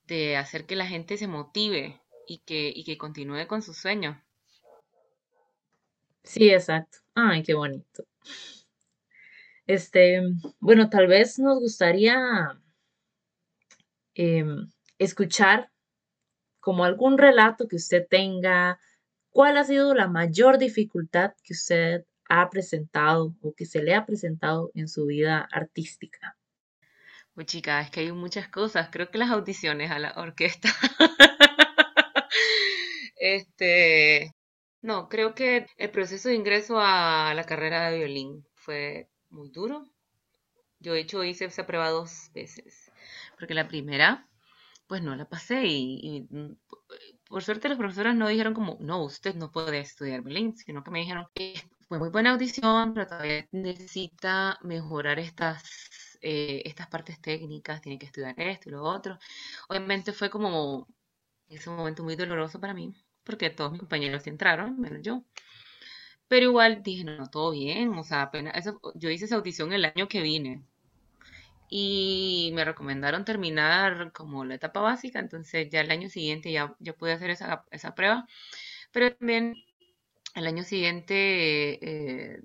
de 0.05 0.37
hacer 0.37 0.67
que 0.67 0.75
la 0.75 0.85
gente 0.85 1.17
se 1.17 1.27
motive 1.27 1.99
y 2.27 2.43
que, 2.45 2.71
y 2.75 2.83
que 2.83 2.99
continúe 2.99 3.47
con 3.47 3.63
sus 3.63 3.77
sueños. 3.77 4.15
Sí, 6.21 6.51
exacto. 6.51 6.99
Ay, 7.15 7.41
qué 7.41 7.55
bonito. 7.55 8.05
Este, 9.65 10.21
bueno, 10.59 10.87
tal 10.91 11.07
vez 11.07 11.39
nos 11.39 11.57
gustaría 11.59 12.59
em, 14.13 14.71
escuchar 15.03 15.69
como 16.59 16.85
algún 16.85 17.17
relato 17.17 17.67
que 17.67 17.75
usted 17.75 18.07
tenga, 18.09 18.79
cuál 19.29 19.57
ha 19.57 19.63
sido 19.63 19.93
la 19.93 20.07
mayor 20.07 20.57
dificultad 20.57 21.33
que 21.43 21.53
usted 21.53 22.05
ha 22.29 22.49
presentado 22.49 23.35
o 23.41 23.53
que 23.53 23.65
se 23.65 23.83
le 23.83 23.95
ha 23.95 24.05
presentado 24.05 24.71
en 24.73 24.87
su 24.87 25.05
vida 25.05 25.47
artística. 25.51 26.37
Pues 27.33 27.47
chica, 27.47 27.81
es 27.81 27.89
que 27.89 28.01
hay 28.01 28.11
muchas 28.11 28.47
cosas. 28.47 28.89
Creo 28.91 29.09
que 29.09 29.17
las 29.17 29.31
audiciones 29.31 29.91
a 29.91 29.99
la 29.99 30.13
orquesta. 30.15 30.69
este, 33.15 34.33
no, 34.81 35.09
creo 35.09 35.33
que 35.33 35.65
el 35.77 35.89
proceso 35.89 36.29
de 36.29 36.35
ingreso 36.35 36.79
a 36.79 37.33
la 37.35 37.43
carrera 37.43 37.89
de 37.89 37.97
violín 37.97 38.45
fue 38.53 39.09
muy 39.29 39.49
duro. 39.49 39.89
Yo, 40.79 40.93
de 40.93 40.99
hecho, 40.99 41.23
hice 41.23 41.45
esa 41.45 41.65
prueba 41.65 41.89
dos 41.89 42.29
veces. 42.33 42.91
Porque 43.39 43.53
la 43.53 43.67
primera 43.67 44.27
pues 44.93 45.01
no 45.01 45.15
la 45.15 45.25
pasé 45.25 45.63
y, 45.65 46.27
mm, 46.29 46.55
por 47.27 47.41
suerte 47.43 47.67
los 47.67 47.79
profesores 47.79 48.13
no 48.13 48.27
dijeron 48.27 48.53
como, 48.53 48.77
no, 48.79 49.03
usted 49.03 49.33
no 49.33 49.49
puede 49.51 49.79
estudiar 49.79 50.21
violín, 50.21 50.55
sino 50.55 50.83
que 50.83 50.91
me 50.91 50.99
dijeron 50.99 51.25
fue 51.87 51.97
muy 51.97 52.09
buena 52.09 52.29
audición, 52.33 52.93
pero 52.93 53.07
todavía 53.07 53.47
necesita 53.51 54.59
mejorar 54.61 55.17
estas, 55.17 55.63
eh, 56.21 56.61
estas 56.65 56.89
partes 56.89 57.19
técnicas, 57.19 57.81
tiene 57.81 57.97
que 57.97 58.05
estudiar 58.05 58.39
esto 58.39 58.69
y 58.69 58.73
lo 58.73 58.83
otro. 58.83 59.17
Obviamente 59.67 60.13
fue 60.13 60.29
como 60.29 60.87
ese 61.47 61.71
momento 61.71 62.03
muy 62.03 62.15
doloroso 62.15 62.59
para 62.59 62.75
mí, 62.75 62.93
porque 63.23 63.49
todos 63.49 63.71
mis 63.71 63.79
compañeros 63.79 64.27
entraron, 64.27 64.79
menos 64.79 65.01
yo. 65.01 65.23
Pero 66.27 66.45
igual 66.45 66.83
dije, 66.83 67.03
no, 67.03 67.27
todo 67.31 67.51
bien, 67.51 67.89
o 67.97 68.03
sea, 68.03 68.21
apenas, 68.23 68.63
yo 68.93 69.09
hice 69.09 69.25
esa 69.25 69.37
audición 69.37 69.73
el 69.73 69.85
año 69.85 70.07
que 70.07 70.21
vine, 70.21 70.63
y 71.75 72.51
me 72.53 72.65
recomendaron 72.65 73.25
terminar 73.25 74.11
como 74.13 74.45
la 74.45 74.53
etapa 74.55 74.79
básica, 74.81 75.17
entonces 75.19 75.69
ya 75.71 75.81
el 75.81 75.89
año 75.89 76.07
siguiente 76.07 76.51
ya, 76.51 76.75
ya 76.79 76.93
pude 76.93 77.13
hacer 77.13 77.31
esa, 77.31 77.65
esa 77.71 77.95
prueba, 77.95 78.27
pero 78.91 79.15
también 79.15 79.55
el 80.35 80.47
año 80.47 80.63
siguiente, 80.63 81.15
eh, 82.35 82.43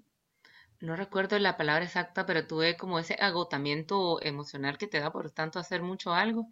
no 0.80 0.96
recuerdo 0.96 1.38
la 1.38 1.56
palabra 1.58 1.84
exacta, 1.84 2.26
pero 2.26 2.46
tuve 2.46 2.76
como 2.78 2.98
ese 2.98 3.16
agotamiento 3.20 4.22
emocional 4.22 4.78
que 4.78 4.88
te 4.88 5.00
da 5.00 5.12
por 5.12 5.30
tanto 5.30 5.58
hacer 5.58 5.82
mucho 5.82 6.14
algo 6.14 6.48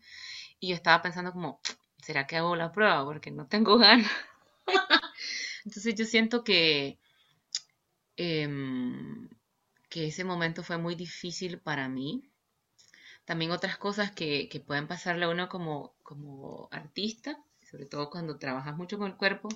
y 0.61 0.69
yo 0.71 0.75
estaba 0.77 1.03
pensando 1.03 1.33
como, 1.33 1.61
¿será 2.03 2.27
que 2.27 2.37
hago 2.39 2.57
la 2.57 2.73
prueba? 2.73 3.05
Porque 3.05 3.31
no 3.31 3.47
tengo 3.49 3.79
ganas. 3.79 4.11
entonces 5.65 5.95
yo 5.95 6.05
siento 6.05 6.45
que... 6.45 6.99
Em, 8.17 9.29
que 9.89 10.07
ese 10.09 10.25
momento 10.25 10.63
fue 10.63 10.79
muy 10.79 10.95
difícil 10.95 11.61
para 11.61 11.89
mí, 11.89 12.31
también 13.27 13.51
otras 13.51 13.77
cosas 13.77 14.13
que, 14.13 14.49
que 14.49 14.61
pueden 14.61 14.87
pasarle 14.87 15.27
a 15.27 15.29
uno 15.29 15.49
como, 15.49 15.95
como 16.03 16.69
artista, 16.71 17.39
sobre 17.69 17.87
todo 17.87 18.09
cuando 18.09 18.39
trabajas 18.39 18.77
mucho 18.77 18.99
con 18.99 19.11
el 19.11 19.17
cuerpo, 19.17 19.49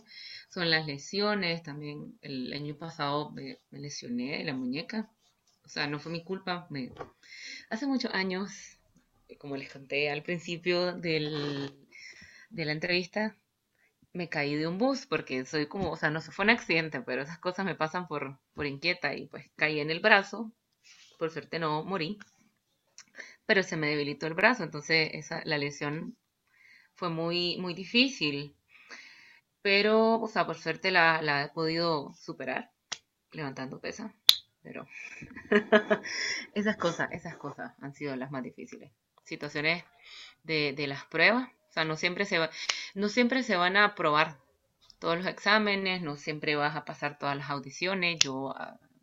son 0.48 0.68
las 0.70 0.86
lesiones. 0.86 1.62
También 1.62 2.18
el 2.20 2.52
año 2.52 2.76
pasado 2.76 3.30
me, 3.30 3.60
lesioné 3.70 4.44
la 4.44 4.54
muñeca. 4.54 5.08
O 5.64 5.68
sea, 5.68 5.86
no 5.86 6.00
fue 6.00 6.10
mi 6.10 6.24
culpa. 6.24 6.68
Hace 7.70 7.86
muchos 7.86 8.12
años, 8.12 8.50
como 9.38 9.56
les 9.56 9.72
conté 9.72 10.10
al 10.10 10.24
principio 10.24 10.92
del, 10.92 11.72
de 12.50 12.64
la 12.64 12.72
entrevista, 12.72 13.36
me 14.12 14.28
caí 14.28 14.56
de 14.56 14.66
un 14.66 14.78
bus 14.78 15.06
porque 15.06 15.46
soy 15.46 15.66
como, 15.66 15.92
o 15.92 15.96
sea, 15.96 16.10
no 16.10 16.20
fue 16.20 16.44
un 16.44 16.50
accidente, 16.50 17.00
pero 17.02 17.22
esas 17.22 17.38
cosas 17.38 17.64
me 17.64 17.76
pasan 17.76 18.08
por, 18.08 18.36
por 18.54 18.66
inquieta 18.66 19.14
y 19.14 19.26
pues 19.26 19.48
caí 19.54 19.78
en 19.78 19.90
el 19.90 20.00
brazo. 20.00 20.50
Por 21.18 21.30
suerte 21.30 21.60
no 21.60 21.84
morí 21.84 22.18
pero 23.50 23.64
se 23.64 23.76
me 23.76 23.88
debilitó 23.88 24.28
el 24.28 24.34
brazo, 24.34 24.62
entonces 24.62 25.10
esa, 25.12 25.42
la 25.44 25.58
lesión 25.58 26.16
fue 26.94 27.10
muy, 27.10 27.58
muy 27.58 27.74
difícil. 27.74 28.54
Pero, 29.62 30.20
o 30.20 30.28
sea, 30.28 30.46
por 30.46 30.56
suerte 30.56 30.92
la, 30.92 31.20
la 31.20 31.42
he 31.44 31.48
podido 31.48 32.14
superar 32.14 32.70
levantando 33.32 33.80
pesa. 33.80 34.14
Pero 34.62 34.86
esas 36.54 36.76
cosas, 36.76 37.10
esas 37.12 37.36
cosas 37.38 37.72
han 37.80 37.94
sido 37.94 38.16
las 38.16 38.30
más 38.30 38.44
difíciles. 38.44 38.92
Situaciones 39.24 39.84
de, 40.44 40.72
de 40.76 40.86
las 40.86 41.04
pruebas. 41.06 41.50
O 41.70 41.72
sea, 41.72 41.84
no 41.84 41.96
siempre, 41.96 42.26
se 42.26 42.38
va, 42.38 42.50
no 42.94 43.08
siempre 43.08 43.42
se 43.42 43.56
van 43.56 43.76
a 43.76 43.84
aprobar 43.84 44.38
todos 45.00 45.16
los 45.18 45.26
exámenes, 45.26 46.02
no 46.02 46.16
siempre 46.16 46.56
vas 46.56 46.76
a 46.76 46.84
pasar 46.84 47.18
todas 47.18 47.36
las 47.36 47.50
audiciones. 47.50 48.20
Yo 48.20 48.54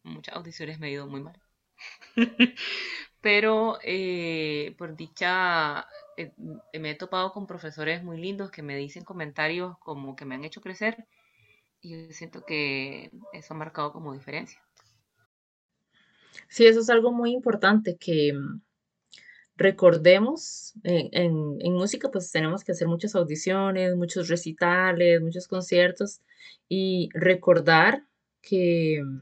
muchas 0.04 0.36
audiciones 0.36 0.80
me 0.80 0.88
he 0.88 0.92
ido 0.94 1.08
muy 1.08 1.22
mal. 1.22 1.42
pero 3.28 3.78
eh, 3.84 4.74
por 4.78 4.96
dicha 4.96 5.86
eh, 6.16 6.32
me 6.80 6.92
he 6.92 6.96
topado 6.96 7.34
con 7.34 7.46
profesores 7.46 8.02
muy 8.02 8.18
lindos 8.22 8.52
que 8.52 8.62
me 8.62 8.78
dicen 8.78 9.04
comentarios 9.04 9.78
como 9.80 10.16
que 10.16 10.24
me 10.24 10.36
han 10.36 10.46
hecho 10.46 10.62
crecer 10.62 11.06
y 11.82 12.08
yo 12.08 12.14
siento 12.14 12.46
que 12.46 13.12
eso 13.34 13.54
ha 13.54 13.58
marcado 13.58 13.92
como 13.92 14.14
diferencia. 14.14 14.62
Sí, 16.48 16.68
eso 16.68 16.80
es 16.80 16.90
algo 16.90 17.12
muy 17.12 17.34
importante 17.34 17.98
que 17.98 18.32
mm, 18.32 18.62
recordemos 19.58 20.74
en, 20.84 21.58
en, 21.60 21.74
música 21.74 22.10
pues 22.10 22.32
tenemos 22.32 22.64
que 22.64 22.72
hacer 22.72 22.88
muchas 22.88 23.14
audiciones, 23.14 23.94
muchos 23.98 24.30
recitales, 24.30 25.20
muchos 25.20 25.50
conciertos 25.50 26.22
y 26.70 27.10
recordar 27.14 28.06
que 28.42 29.02
mm, 29.04 29.20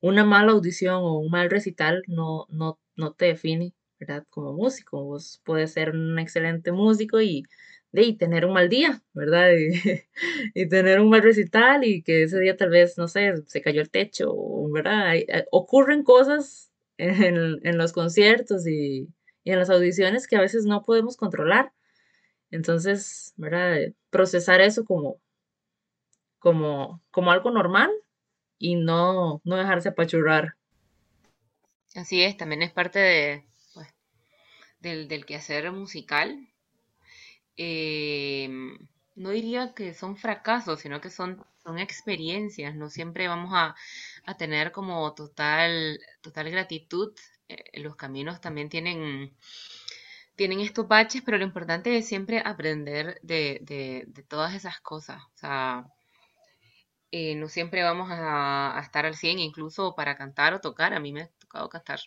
una 0.00 0.24
mala 0.24 0.50
audición 0.50 0.96
o 0.96 1.20
un 1.20 1.30
mal 1.30 1.50
recital 1.50 2.02
no, 2.08 2.46
no 2.48 2.80
no 2.96 3.12
te 3.12 3.26
define, 3.26 3.74
¿verdad? 3.98 4.26
Como 4.30 4.52
músico. 4.52 5.04
Vos 5.04 5.40
puedes 5.44 5.72
ser 5.72 5.90
un 5.90 6.18
excelente 6.18 6.72
músico 6.72 7.20
y, 7.20 7.44
de, 7.92 8.14
tener 8.14 8.44
un 8.46 8.54
mal 8.54 8.68
día, 8.68 9.02
¿verdad? 9.12 9.50
Y, 10.54 10.68
tener 10.68 11.00
un 11.00 11.10
mal 11.10 11.22
recital 11.22 11.84
y 11.84 12.02
que 12.02 12.24
ese 12.24 12.40
día 12.40 12.56
tal 12.56 12.70
vez, 12.70 12.98
no 12.98 13.08
sé, 13.08 13.34
se 13.46 13.62
cayó 13.62 13.80
el 13.82 13.90
techo, 13.90 14.34
¿verdad? 14.72 15.16
Eh, 15.16 15.46
ocurren 15.50 16.02
cosas 16.02 16.70
en, 16.98 17.60
en 17.66 17.78
los 17.78 17.92
conciertos 17.92 18.66
y, 18.66 19.08
y, 19.44 19.52
en 19.52 19.58
las 19.58 19.70
audiciones 19.70 20.26
que 20.26 20.36
a 20.36 20.40
veces 20.40 20.64
no 20.66 20.82
podemos 20.82 21.16
controlar. 21.16 21.72
Entonces, 22.50 23.34
¿verdad? 23.36 23.78
Procesar 24.10 24.60
eso 24.60 24.84
como, 24.84 25.20
como, 26.38 27.02
como 27.10 27.30
algo 27.32 27.50
normal 27.50 27.90
y 28.58 28.76
no, 28.76 29.40
no 29.44 29.56
dejarse 29.56 29.90
apachurrar 29.90 30.56
Así 31.94 32.22
es, 32.22 32.36
también 32.36 32.62
es 32.62 32.72
parte 32.72 32.98
de, 32.98 33.44
pues, 33.74 33.88
del, 34.80 35.08
del 35.08 35.26
quehacer 35.26 35.70
musical. 35.72 36.48
Em, 37.56 38.78
no 39.14 39.30
diría 39.30 39.74
que 39.74 39.94
son 39.94 40.16
fracasos, 40.16 40.80
sino 40.80 41.00
que 41.00 41.10
son, 41.10 41.44
son 41.62 41.78
experiencias. 41.78 42.74
No 42.74 42.88
siempre 42.90 43.28
vamos 43.28 43.52
a, 43.54 43.74
tener 44.38 44.72
como 44.72 45.14
total, 45.14 46.00
total 46.22 46.50
gratitud. 46.50 47.12
Eh, 47.48 47.80
los 47.80 47.96
caminos 47.96 48.40
también 48.40 48.68
tienen, 48.70 49.36
tienen 50.36 50.60
estos 50.60 50.88
baches, 50.88 51.22
pero 51.22 51.38
lo 51.38 51.44
importante 51.44 51.96
es 51.96 52.08
siempre 52.08 52.42
aprender 52.44 53.20
de, 53.22 53.58
de, 53.62 54.22
todas 54.28 54.54
esas 54.54 54.80
cosas. 54.80 55.22
O 55.34 55.36
sea, 55.36 55.86
eh, 57.10 57.34
no 57.36 57.48
siempre 57.48 57.82
vamos 57.82 58.10
a, 58.10 58.78
a, 58.78 58.80
estar 58.82 59.04
al 59.06 59.16
100, 59.16 59.38
incluso 59.38 59.94
para 59.94 60.16
cantar 60.16 60.54
o 60.54 60.60
tocar. 60.60 60.94
A 60.94 61.00
mí 61.00 61.12
me 61.12 61.30
cantar 61.70 62.00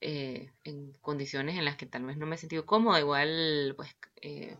eh, 0.00 0.50
en 0.64 0.92
condiciones 1.00 1.56
en 1.56 1.64
las 1.64 1.76
que 1.76 1.86
tal 1.86 2.04
vez 2.04 2.16
no 2.16 2.26
me 2.26 2.34
he 2.34 2.38
sentido 2.38 2.66
cómoda, 2.66 2.98
igual 2.98 3.74
pues 3.76 3.96
eh, 4.20 4.56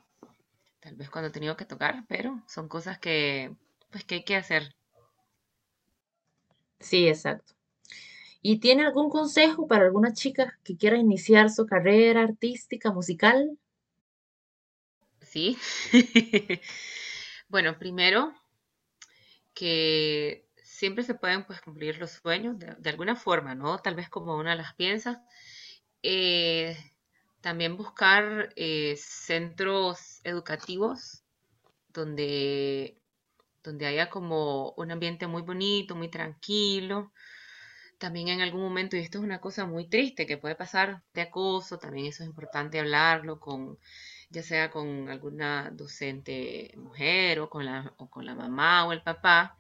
tal 0.80 0.94
vez 0.94 1.10
cuando 1.10 1.28
he 1.28 1.32
tenido 1.32 1.56
que 1.56 1.64
tocar, 1.64 2.04
pero 2.08 2.42
son 2.46 2.68
cosas 2.68 2.98
que 2.98 3.52
pues 3.90 4.04
que 4.04 4.16
hay 4.16 4.24
que 4.24 4.36
hacer. 4.36 4.74
Sí, 6.80 7.08
exacto. 7.08 7.54
¿Y 8.40 8.58
tiene 8.58 8.84
algún 8.84 9.08
consejo 9.08 9.66
para 9.66 9.84
alguna 9.84 10.12
chica 10.12 10.58
que 10.64 10.76
quiera 10.76 10.96
iniciar 10.96 11.50
su 11.50 11.66
carrera 11.66 12.22
artística, 12.22 12.92
musical? 12.92 13.58
Sí. 15.20 15.56
bueno, 17.48 17.78
primero 17.78 18.34
que 19.54 20.46
siempre 20.82 21.04
se 21.04 21.14
pueden 21.14 21.44
pues 21.44 21.60
cumplir 21.60 21.98
los 21.98 22.10
sueños 22.10 22.56
de, 22.58 22.90
alguna 22.90 23.14
forma, 23.14 23.54
¿no? 23.54 23.78
Tal 23.78 23.94
vez 23.94 24.08
como 24.08 24.36
una 24.36 24.56
las 24.56 24.74
piensa. 24.74 25.24
Eh, 26.02 26.76
también 27.40 27.76
buscar 27.76 28.52
eh, 28.56 28.96
centros 28.98 30.20
educativos 30.24 31.22
donde, 31.90 32.98
donde 33.62 33.86
haya 33.86 34.10
como 34.10 34.72
un 34.72 34.90
ambiente 34.90 35.28
muy 35.28 35.42
bonito, 35.42 35.94
muy 35.94 36.08
tranquilo. 36.10 37.12
También 37.98 38.26
en 38.26 38.40
algún 38.40 38.62
momento, 38.62 38.96
y 38.96 39.00
esto 39.00 39.18
es 39.18 39.24
una 39.24 39.40
cosa 39.40 39.66
muy 39.66 39.86
triste 39.88 40.26
que 40.26 40.36
puede 40.36 40.56
pasar 40.56 41.04
de 41.14 41.22
acoso, 41.22 41.78
también 41.78 42.06
eso 42.06 42.24
es 42.24 42.28
importante 42.28 42.80
hablarlo 42.80 43.38
con, 43.38 43.78
ya 44.30 44.42
sea 44.42 44.72
con 44.72 45.08
alguna 45.08 45.70
docente 45.70 46.72
mujer 46.76 47.38
o 47.38 47.48
con 47.48 47.66
la, 47.66 47.94
o 47.98 48.10
con 48.10 48.26
la 48.26 48.34
mamá 48.34 48.84
o 48.86 48.92
el 48.92 49.02
papá, 49.02 49.56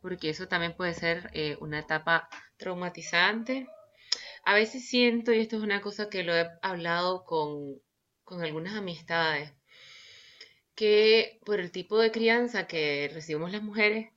porque 0.00 0.30
eso 0.30 0.48
también 0.48 0.74
puede 0.76 0.94
ser 0.94 1.30
eh, 1.34 1.56
una 1.60 1.80
etapa 1.80 2.28
traumatizante. 2.56 3.66
A 4.44 4.54
veces 4.54 4.88
siento, 4.88 5.32
y 5.32 5.40
esto 5.40 5.56
es 5.56 5.62
una 5.62 5.80
cosa 5.80 6.08
que 6.08 6.22
lo 6.22 6.34
he 6.34 6.48
hablado 6.62 7.24
con, 7.24 7.80
con 8.24 8.42
algunas 8.42 8.74
amistades, 8.74 9.52
que 10.74 11.40
por 11.44 11.60
el 11.60 11.72
tipo 11.72 11.98
de 11.98 12.12
crianza 12.12 12.66
que 12.66 13.10
recibimos 13.12 13.52
las 13.52 13.62
mujeres, 13.62 14.12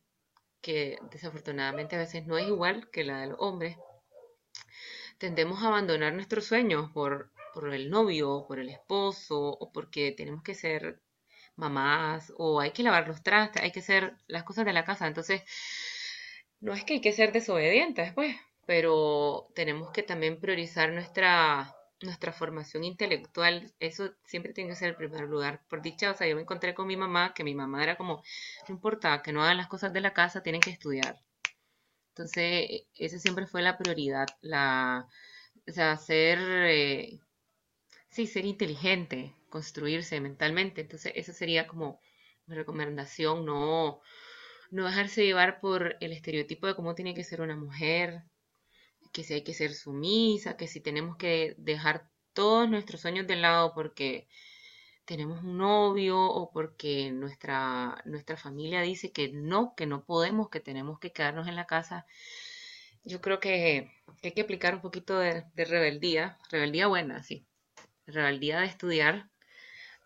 que 0.61 0.99
desafortunadamente 1.11 1.95
a 1.95 1.99
veces 1.99 2.27
no 2.27 2.37
es 2.37 2.47
igual 2.47 2.89
que 2.91 3.03
la 3.03 3.21
de 3.21 3.27
los 3.27 3.37
hombres, 3.39 3.77
tendemos 5.17 5.63
a 5.63 5.67
abandonar 5.67 6.13
nuestros 6.13 6.45
sueños 6.45 6.91
por, 6.91 7.31
por 7.53 7.73
el 7.73 7.89
novio, 7.89 8.45
por 8.47 8.59
el 8.59 8.69
esposo, 8.69 9.39
o 9.39 9.71
porque 9.71 10.11
tenemos 10.11 10.43
que 10.43 10.55
ser 10.55 11.01
mamás, 11.62 12.34
o 12.38 12.60
hay 12.62 12.71
que 12.71 12.84
lavar 12.84 13.08
los 13.08 13.24
trastes, 13.24 13.63
hay 13.63 13.71
que 13.71 13.80
hacer 13.82 14.15
las 14.28 14.43
cosas 14.43 14.65
de 14.65 14.74
la 14.74 14.86
casa. 14.86 15.08
Entonces, 15.08 15.43
no 16.60 16.74
es 16.74 16.84
que 16.86 16.93
hay 16.95 17.02
que 17.02 17.12
ser 17.12 17.32
desobedientes, 17.32 18.13
pues, 18.13 18.36
pero 18.65 19.47
tenemos 19.56 19.91
que 19.91 20.04
también 20.04 20.39
priorizar 20.39 20.91
nuestra, 20.91 21.76
nuestra 22.02 22.32
formación 22.34 22.84
intelectual. 22.84 23.74
Eso 23.80 24.12
siempre 24.26 24.54
tiene 24.54 24.69
que 24.71 24.76
ser 24.76 24.89
el 24.89 24.95
primer 24.95 25.21
lugar. 25.24 25.62
Por 25.69 25.82
dicha, 25.82 26.12
o 26.12 26.15
sea, 26.15 26.28
yo 26.28 26.36
me 26.36 26.41
encontré 26.43 26.74
con 26.74 26.88
mi 26.88 26.97
mamá, 26.97 27.34
que 27.34 27.43
mi 27.43 27.56
mamá 27.56 27.84
era 27.84 27.95
como, 27.97 28.24
no 28.67 28.76
importa, 28.76 29.21
que 29.21 29.34
no 29.34 29.43
hagan 29.43 29.58
las 29.58 29.67
cosas 29.67 29.93
de 29.93 30.02
la 30.02 30.13
casa, 30.13 30.43
tienen 30.43 30.62
que 30.62 30.71
estudiar. 30.71 31.19
Entonces, 32.10 32.84
esa 32.95 33.19
siempre 33.19 33.47
fue 33.47 33.62
la 33.62 33.78
prioridad, 33.78 34.28
la, 34.41 35.08
o 35.67 35.71
sea, 35.71 35.97
ser, 35.97 36.39
eh, 36.41 37.19
sí, 38.10 38.28
ser 38.28 38.45
inteligente, 38.45 39.36
construirse 39.51 40.19
mentalmente. 40.19 40.81
Entonces, 40.81 41.13
esa 41.15 41.33
sería 41.33 41.67
como 41.67 41.99
mi 42.47 42.55
recomendación, 42.55 43.45
no, 43.45 44.01
no 44.71 44.85
dejarse 44.85 45.25
llevar 45.25 45.59
por 45.61 45.97
el 46.01 46.11
estereotipo 46.13 46.67
de 46.67 46.75
cómo 46.75 46.95
tiene 46.95 47.13
que 47.13 47.23
ser 47.23 47.41
una 47.41 47.55
mujer, 47.55 48.23
que 49.13 49.23
si 49.23 49.35
hay 49.35 49.43
que 49.43 49.53
ser 49.53 49.73
sumisa, 49.75 50.57
que 50.57 50.67
si 50.67 50.81
tenemos 50.81 51.17
que 51.17 51.55
dejar 51.59 52.09
todos 52.33 52.69
nuestros 52.69 53.01
sueños 53.01 53.27
de 53.27 53.35
lado 53.35 53.73
porque 53.75 54.27
tenemos 55.05 55.43
un 55.43 55.57
novio 55.57 56.17
o 56.19 56.51
porque 56.51 57.11
nuestra, 57.11 58.01
nuestra 58.05 58.37
familia 58.37 58.81
dice 58.81 59.11
que 59.11 59.31
no, 59.33 59.75
que 59.75 59.85
no 59.85 60.05
podemos, 60.05 60.49
que 60.49 60.61
tenemos 60.61 60.99
que 60.99 61.11
quedarnos 61.11 61.47
en 61.47 61.57
la 61.57 61.67
casa. 61.67 62.05
Yo 63.03 63.19
creo 63.21 63.39
que, 63.39 63.91
hay 64.23 64.31
que 64.33 64.41
aplicar 64.41 64.75
un 64.75 64.81
poquito 64.81 65.19
de, 65.19 65.43
de 65.55 65.65
rebeldía, 65.65 66.37
rebeldía 66.49 66.87
buena, 66.87 67.23
sí, 67.23 67.45
rebeldía 68.05 68.59
de 68.61 68.67
estudiar 68.67 69.30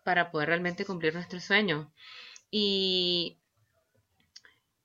para 0.06 0.30
poder 0.30 0.50
realmente 0.50 0.84
cumplir 0.84 1.14
nuestros 1.14 1.42
sueños. 1.42 1.88
Y, 2.48 3.38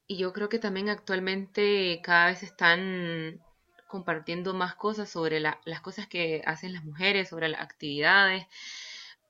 y 0.07 0.17
yo 0.17 0.33
creo 0.33 0.49
que 0.49 0.57
también 0.57 0.89
actualmente 0.89 2.01
cada 2.03 2.25
vez 2.31 2.41
están 2.41 3.39
compartiendo 3.87 4.55
más 4.55 4.73
cosas 4.73 5.11
sobre 5.11 5.39
las 5.39 5.81
cosas 5.81 6.07
que 6.07 6.41
hacen 6.47 6.73
las 6.73 6.83
mujeres, 6.83 7.29
sobre 7.29 7.49
las 7.49 7.61
actividades. 7.61 8.47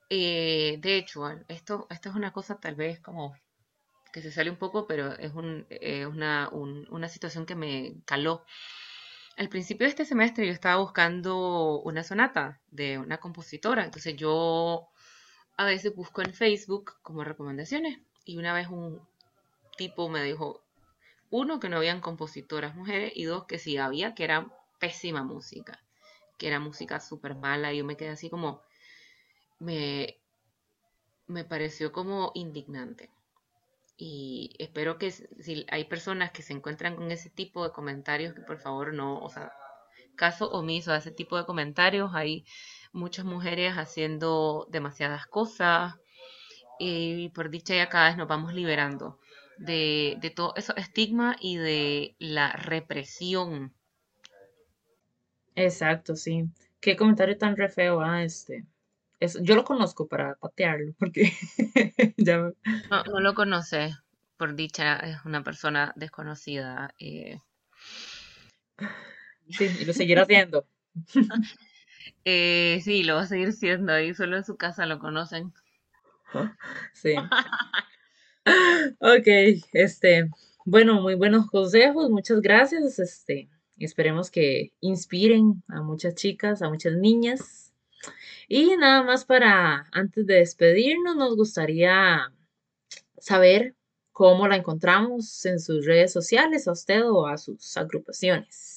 Eh, 0.10 0.78
de 0.80 0.96
hecho, 0.96 1.30
esto, 1.50 1.88
esto 1.90 2.10
es 2.10 2.16
una 2.16 2.32
cosa 2.32 2.58
tal 2.58 2.76
vez 2.76 3.02
como 3.02 3.36
que 4.14 4.22
se 4.22 4.32
sale 4.32 4.50
un 4.50 4.58
poco, 4.58 4.88
pero 4.88 5.12
es 5.18 5.34
una, 5.34 6.50
una 6.52 7.10
situación 7.10 7.46
que 7.46 7.56
me 7.56 7.96
caló. 8.06 8.46
Al 9.36 9.50
principio 9.50 9.86
de 9.86 9.90
este 9.90 10.06
semestre 10.06 10.48
yo 10.48 10.54
estaba 10.54 10.82
buscando 10.82 11.82
una 11.82 12.04
sonata 12.04 12.62
de 12.70 12.98
una 12.98 13.18
compositora, 13.20 13.84
entonces 13.84 14.16
yo 14.16 14.91
a 15.58 15.66
veces 15.66 15.96
busco 15.96 16.22
en 16.22 16.34
Facebook 16.34 16.96
como 17.02 17.24
recomendaciones 17.24 18.00
y 18.26 18.38
una 18.38 18.54
vez 18.54 18.68
un 18.68 19.02
tipo 19.78 20.10
me 20.10 20.24
dijo, 20.24 20.62
uno, 21.30 21.60
que 21.60 21.70
no 21.70 21.78
habían 21.78 22.02
compositoras 22.02 22.76
mujeres 22.76 23.14
y 23.16 23.24
dos, 23.24 23.46
que 23.46 23.58
sí 23.58 23.78
había, 23.78 24.14
que 24.14 24.24
era 24.24 24.48
pésima 24.80 25.24
música, 25.24 25.80
que 26.38 26.48
era 26.48 26.60
música 26.60 27.00
súper 27.00 27.36
mala 27.36 27.74
y 27.74 27.78
yo 27.78 27.86
me 27.86 27.98
quedé 27.98 28.10
así 28.10 28.30
como, 28.30 28.62
me, 29.60 30.18
me 31.28 31.44
pareció 31.46 31.92
como 31.92 32.32
indignante. 32.36 33.10
Y 33.98 34.56
espero 34.58 34.98
que 34.98 35.12
si 35.12 35.66
hay 35.70 35.86
personas 35.86 36.32
que 36.32 36.42
se 36.42 36.54
encuentran 36.54 36.96
con 36.96 37.12
ese 37.12 37.30
tipo 37.30 37.64
de 37.64 37.72
comentarios, 37.72 38.34
que 38.34 38.42
por 38.42 38.58
favor 38.58 38.94
no, 38.94 39.20
o 39.20 39.30
sea, 39.30 39.54
caso 40.16 40.50
omiso 40.52 40.92
a 40.92 40.98
ese 40.98 41.12
tipo 41.12 41.38
de 41.38 41.46
comentarios. 41.46 42.12
Hay 42.14 42.46
muchas 42.92 43.26
mujeres 43.26 43.74
haciendo 43.76 44.68
demasiadas 44.70 45.26
cosas 45.26 45.96
y 46.80 47.30
por 47.30 47.50
dicha 47.50 47.76
ya 47.76 47.90
cada 47.90 48.10
vez 48.10 48.18
nos 48.18 48.28
vamos 48.28 48.54
liberando 48.54 49.20
de, 49.62 50.18
de 50.20 50.30
todo 50.32 50.54
eso 50.56 50.76
estigma 50.76 51.36
y 51.40 51.58
de 51.58 52.16
la 52.20 52.54
represión. 52.54 53.74
Exacto, 55.56 56.16
sí. 56.16 56.46
Qué 56.80 56.96
comentario 56.96 57.38
tan 57.38 57.56
re 57.56 57.70
feo, 57.70 58.02
ah, 58.02 58.24
este. 58.24 58.66
Es, 59.20 59.38
yo 59.42 59.56
lo 59.56 59.64
conozco 59.64 60.08
para 60.08 60.34
patearlo, 60.36 60.94
porque 60.98 61.32
ya... 62.18 62.38
no, 62.90 63.04
no, 63.04 63.20
lo 63.20 63.36
conoce, 63.36 63.96
por 64.38 64.56
dicha, 64.56 64.96
es 64.98 65.24
una 65.26 65.44
persona 65.44 65.94
desconocida. 65.96 66.96
Eh. 66.98 67.40
Sí, 69.50 69.70
y 69.80 69.86
lo 69.86 69.94
seguirá 69.94 70.24
haciendo. 70.24 70.66
eh, 72.26 72.82
sí, 72.84 73.04
lo 73.04 73.16
va 73.16 73.22
a 73.22 73.28
seguir 73.28 73.54
siendo, 73.54 73.94
ahí 73.94 74.14
solo 74.14 74.38
en 74.38 74.44
su 74.44 74.58
casa 74.58 74.86
lo 74.86 75.00
conocen. 75.00 75.54
Sí. 76.94 77.16
Ok, 79.00 79.28
este, 79.74 80.30
bueno, 80.66 81.02
muy 81.02 81.16
buenos 81.16 81.48
consejos, 81.50 82.10
muchas 82.10 82.42
gracias, 82.42 82.98
este, 83.00 83.50
esperemos 83.78 84.32
que 84.32 84.72
inspiren 84.80 85.64
a 85.68 85.82
muchas 85.82 86.16
chicas, 86.16 86.62
a 86.62 86.70
muchas 86.70 86.94
niñas. 86.94 87.74
Y 88.48 88.76
nada 88.78 89.04
más 89.04 89.26
para, 89.26 89.88
antes 89.92 90.26
de 90.26 90.36
despedirnos, 90.36 91.16
nos 91.16 91.36
gustaría 91.36 92.32
saber 93.18 93.76
cómo 94.12 94.48
la 94.48 94.58
encontramos 94.58 95.46
en 95.46 95.60
sus 95.60 95.86
redes 95.86 96.12
sociales, 96.12 96.68
a 96.68 96.74
usted 96.74 97.04
o 97.10 97.28
a 97.28 97.38
sus 97.38 97.78
agrupaciones. 97.78 98.71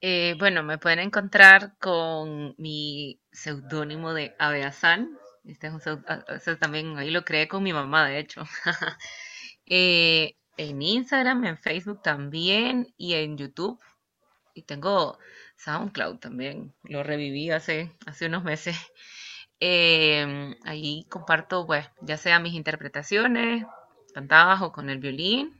Eh, 0.00 0.34
bueno, 0.38 0.62
me 0.62 0.78
pueden 0.78 0.98
encontrar 0.98 1.76
con 1.78 2.54
mi 2.58 3.20
seudónimo 3.32 4.12
de 4.14 4.34
Abeazán, 4.38 5.18
este 5.46 5.68
es 5.68 5.72
un 5.72 6.04
ah, 6.08 6.24
también 6.58 6.98
ahí 6.98 7.10
lo 7.10 7.24
creé 7.24 7.46
con 7.46 7.62
mi 7.62 7.72
mamá, 7.72 8.08
de 8.08 8.18
hecho. 8.18 8.44
Eh, 9.68 10.36
en 10.56 10.80
Instagram, 10.80 11.44
en 11.44 11.58
Facebook 11.58 12.00
también 12.00 12.94
y 12.96 13.14
en 13.14 13.36
YouTube. 13.36 13.80
Y 14.54 14.62
tengo 14.62 15.18
SoundCloud 15.56 16.18
también. 16.18 16.72
Lo 16.84 17.02
reviví 17.02 17.50
hace, 17.50 17.90
hace 18.06 18.26
unos 18.26 18.44
meses. 18.44 18.76
Em, 19.58 20.54
ahí 20.64 21.06
comparto, 21.08 21.66
pues, 21.66 21.88
ya 22.02 22.18
sea 22.18 22.38
mis 22.38 22.54
interpretaciones, 22.54 23.64
cantadas 24.14 24.62
o 24.62 24.70
con 24.70 24.88
el 24.88 24.98
violín. 24.98 25.58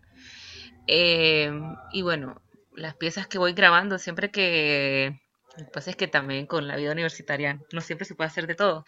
Em, 0.86 1.74
y 1.92 2.02
bueno, 2.02 2.42
las 2.76 2.94
piezas 2.94 3.26
que 3.26 3.38
voy 3.38 3.52
grabando 3.52 3.98
siempre 3.98 4.30
que... 4.30 5.20
Lo 5.58 5.64
que 5.64 5.70
pasa 5.70 5.90
es 5.90 5.96
que 5.96 6.06
también 6.06 6.46
con 6.46 6.68
la 6.68 6.76
vida 6.76 6.92
universitaria 6.92 7.58
no 7.72 7.80
siempre 7.80 8.04
se 8.04 8.14
puede 8.14 8.28
hacer 8.28 8.46
de 8.46 8.54
todo 8.54 8.84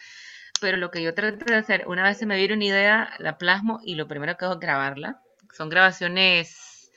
pero 0.61 0.77
lo 0.77 0.91
que 0.91 1.03
yo 1.03 1.15
trato 1.15 1.45
de 1.45 1.57
hacer, 1.57 1.87
una 1.87 2.03
vez 2.03 2.19
se 2.19 2.27
me 2.27 2.37
viene 2.37 2.55
una 2.55 2.65
idea, 2.65 3.11
la 3.19 3.39
plasmo 3.39 3.81
y 3.85 3.95
lo 3.95 4.09
primero 4.09 4.37
que 4.37 4.45
hago 4.45 4.55
es 4.55 4.61
grabarla. 4.61 5.21
Son 5.53 5.69
grabaciones 5.69 6.91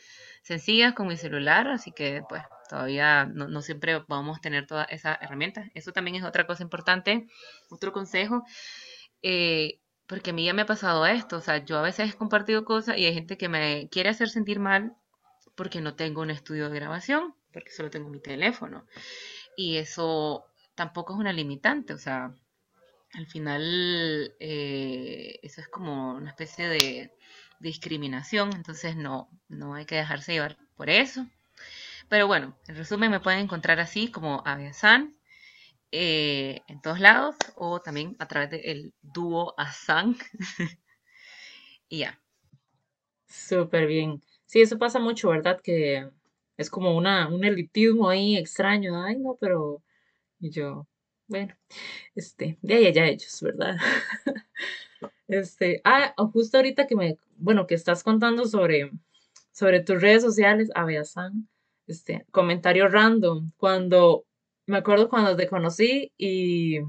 sencillas 0.44 0.94
con 0.94 1.08
mi 1.08 1.18
celular, 1.18 1.68
así 1.68 1.92
que 1.92 2.24
pues 2.28 2.44
todavía 2.70 3.26
no, 3.26 3.62
siempre 3.62 4.04
vamos 4.08 4.38
a 4.38 4.42
tener 4.42 4.68
todas 4.68 4.88
esas 4.89 5.18
herramientas. 5.22 5.70
Eso 5.74 5.92
también 5.92 6.16
es 6.16 6.24
otra 6.24 6.48
cosa 6.48 6.64
importante, 6.64 7.28
otro 7.70 7.92
consejo, 7.92 8.44
eh, 9.22 9.80
porque 10.08 10.32
a 10.32 10.34
mí 10.34 10.46
ya 10.46 10.54
me 10.54 10.64
ha 10.64 10.66
pasado 10.66 11.06
esto, 11.06 11.38
o 11.38 11.42
sea, 11.42 11.64
yo 11.64 11.78
a 11.78 11.82
veces 11.82 12.14
he 12.14 12.18
compartido 12.18 12.66
cosas 12.66 12.98
y 12.98 13.06
hay 13.06 13.14
gente 13.14 13.38
que 13.38 13.50
me 13.50 13.88
quiere 13.89 14.10
hacer 14.10 14.30
sentir 14.30 14.60
mal 14.60 14.96
porque 15.56 15.82
no 15.82 15.95
tengo 15.95 16.22
un 16.22 16.32
estudio 16.32 16.70
de 16.70 16.76
grabación, 16.80 17.36
porque 17.54 17.72
solo 17.72 17.89
tengo 17.89 18.10
mi 18.10 18.20
teléfono. 18.22 18.86
Y 19.58 19.78
eso 19.78 20.45
tampoco 20.76 21.14
es 21.14 21.20
una 21.20 21.34
limitante, 21.34 21.93
o 21.93 21.97
sea, 21.97 22.34
al 23.14 23.28
final 23.28 24.36
eh, 24.39 25.39
eso 25.43 25.62
es 25.62 25.68
como 25.68 26.16
una 26.16 26.30
especie 26.30 26.70
de 26.70 27.12
discriminación, 27.60 28.52
entonces 28.56 28.95
no, 28.95 29.30
no 29.49 29.76
hay 29.76 29.86
que 29.86 29.95
dejarse 29.95 30.34
llevar 30.34 30.58
por 30.76 30.89
eso. 30.89 31.26
Pero 32.10 32.28
bueno, 32.28 32.58
en 32.68 32.76
resumen 32.76 33.12
me 33.12 33.20
pueden 33.20 33.39
encontrar 33.41 33.80
así 33.80 34.10
como 34.12 34.43
Aviasan 34.45 35.16
eh, 35.91 36.62
en 36.68 36.82
todos 36.82 36.99
lados 36.99 37.36
o 37.56 37.82
también 37.82 38.16
a 38.20 38.28
través 38.28 38.49
del 38.52 38.93
dúo 39.02 39.54
Asan. 39.58 40.18
y 41.89 41.99
ya. 41.99 42.20
Súper 43.28 43.88
bien. 43.88 44.22
Sí, 44.52 44.62
eso 44.62 44.78
pasa 44.78 44.99
mucho, 44.99 45.30
¿verdad? 45.30 45.62
Que 45.64 46.10
es 46.58 46.70
como 46.70 46.97
una, 46.97 47.30
un 47.30 47.45
elitismo 47.45 48.10
ahí 48.10 48.36
extraño. 48.36 49.02
Ay, 49.02 49.18
no, 49.18 49.38
pero 49.39 49.82
y 50.39 50.49
yo, 50.52 50.88
bueno, 51.28 51.56
este, 52.16 52.58
de 52.62 52.74
ahí 52.76 52.88
allá 52.88 53.08
ellos, 53.08 53.41
¿verdad? 53.41 53.78
Este, 55.28 55.82
ah, 55.86 56.14
justo 56.34 56.58
ahorita 56.58 56.88
que 56.88 56.95
me, 56.97 57.18
bueno, 57.38 57.66
que 57.66 57.76
estás 57.76 58.04
contando 58.04 58.45
sobre, 58.45 58.91
sobre 59.54 59.82
tus 59.82 60.02
redes 60.02 60.22
sociales, 60.24 60.70
Abeasan, 60.76 61.47
este, 61.88 62.26
comentario 62.32 62.89
random, 62.89 63.52
cuando, 63.58 64.26
me 64.68 64.78
acuerdo 64.78 65.10
cuando 65.10 65.38
te 65.38 65.47
conocí 65.47 66.12
y 66.18 66.80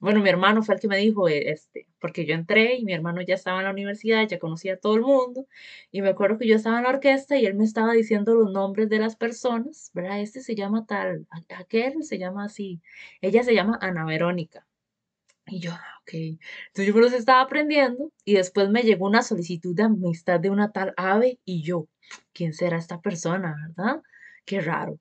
bueno, 0.00 0.20
mi 0.20 0.30
hermano 0.30 0.62
fue 0.62 0.74
el 0.74 0.80
que 0.80 0.88
me 0.88 0.96
dijo, 0.96 1.28
eh, 1.28 1.50
este, 1.50 1.86
porque 2.00 2.24
yo 2.26 2.34
entré 2.34 2.76
y 2.76 2.84
mi 2.84 2.92
hermano 2.94 3.20
ya 3.22 3.34
estaba 3.34 3.58
en 3.58 3.64
la 3.66 3.70
universidad, 3.70 4.26
ya 4.26 4.38
conocía 4.38 4.74
a 4.74 4.76
todo 4.78 4.94
el 4.96 5.02
mundo, 5.02 5.46
y 5.92 6.02
me 6.02 6.08
acuerdo 6.10 6.38
que 6.38 6.48
yo 6.48 6.56
estaba 6.56 6.78
en 6.78 6.84
la 6.84 6.90
orquesta 6.90 7.36
y 7.38 7.46
él 7.46 7.54
me 7.54 7.64
estaba 7.64 7.92
diciendo 7.92 8.34
los 8.34 8.50
nombres 8.52 8.88
de 8.88 8.98
las 8.98 9.16
personas, 9.16 9.90
¿verdad? 9.94 10.20
Este 10.20 10.40
se 10.40 10.54
llama 10.54 10.86
tal, 10.86 11.26
aquel 11.56 12.02
se 12.02 12.18
llama 12.18 12.44
así, 12.46 12.80
ella 13.20 13.42
se 13.42 13.54
llama 13.54 13.78
Ana 13.82 14.04
Verónica. 14.04 14.66
Y 15.46 15.60
yo, 15.60 15.72
ah, 15.72 15.98
ok. 16.02 16.12
Entonces 16.14 16.86
yo 16.86 16.94
me 16.94 17.00
los 17.00 17.12
estaba 17.12 17.42
aprendiendo 17.42 18.12
y 18.24 18.34
después 18.34 18.68
me 18.70 18.82
llegó 18.82 19.06
una 19.06 19.22
solicitud 19.22 19.74
de 19.74 19.82
amistad 19.84 20.40
de 20.40 20.50
una 20.50 20.72
tal 20.72 20.94
ave 20.96 21.40
y 21.44 21.62
yo, 21.62 21.88
¿quién 22.32 22.52
será 22.54 22.78
esta 22.78 23.00
persona, 23.00 23.54
verdad? 23.76 24.02
Qué 24.44 24.60
raro. 24.60 24.98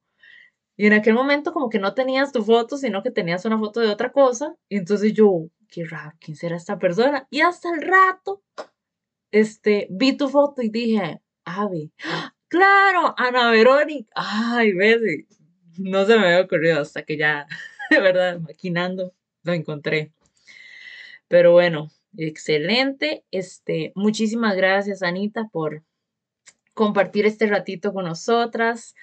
Y 0.80 0.88
en 0.88 0.94
aquel 0.94 1.14
momento 1.14 1.52
como 1.52 1.70
que 1.70 1.78
no 1.78 1.94
tenías 1.94 2.32
tu 2.32 2.42
foto, 2.42 2.78
sino 2.78 3.04
que 3.04 3.12
tenías 3.12 3.44
una 3.44 3.60
foto 3.60 3.82
de 3.82 3.90
otra 3.90 4.14
cosa. 4.14 4.56
Y 4.70 4.78
entonces 4.78 5.12
yo, 5.12 5.50
qué 5.68 5.84
raro, 5.84 6.14
¿quién 6.22 6.38
será 6.38 6.56
esta 6.56 6.80
persona? 6.80 7.28
Y 7.30 7.42
hasta 7.42 7.70
el 7.70 7.82
rato, 7.82 8.42
este, 9.30 9.88
vi 9.90 10.16
tu 10.16 10.30
foto 10.30 10.62
y 10.62 10.70
dije, 10.70 11.20
Ave, 11.44 11.92
claro, 12.48 13.14
Ana 13.18 13.52
Verónica. 13.52 14.10
Ay, 14.16 14.72
ves, 14.72 15.02
no 15.78 16.06
se 16.06 16.18
me 16.18 16.28
había 16.28 16.46
ocurrido 16.46 16.80
hasta 16.80 17.04
que 17.04 17.18
ya, 17.18 17.46
de 17.90 18.00
verdad, 18.00 18.40
maquinando, 18.40 19.14
lo 19.44 19.52
encontré. 19.52 20.14
Pero 21.28 21.52
bueno, 21.52 21.92
excelente. 22.18 23.26
Este, 23.32 23.92
muchísimas 23.96 24.56
gracias, 24.56 25.04
Anita, 25.04 25.50
por 25.52 25.84
compartir 26.74 27.26
este 27.26 27.48
ratito 27.48 27.92
con 27.92 28.06
nosotras. 28.06 28.96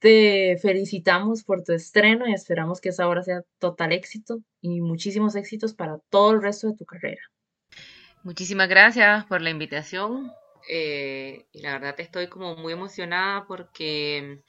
Te 0.00 0.56
felicitamos 0.56 1.44
por 1.44 1.62
tu 1.62 1.72
estreno 1.74 2.26
y 2.26 2.32
esperamos 2.32 2.80
que 2.80 2.88
esa 2.88 3.06
obra 3.06 3.22
sea 3.22 3.42
total 3.58 3.92
éxito 3.92 4.40
y 4.62 4.80
muchísimos 4.80 5.36
éxitos 5.36 5.74
para 5.74 5.98
todo 6.08 6.32
el 6.32 6.42
resto 6.42 6.68
de 6.68 6.76
tu 6.76 6.86
carrera. 6.86 7.20
Muchísimas 8.22 8.68
gracias 8.68 9.26
por 9.26 9.42
la 9.42 9.50
invitación. 9.50 10.32
Eh, 10.68 11.46
y 11.52 11.60
la 11.60 11.72
verdad 11.72 11.94
estoy 12.00 12.28
como 12.28 12.56
muy 12.56 12.72
emocionada 12.72 13.46
porque, 13.46 14.42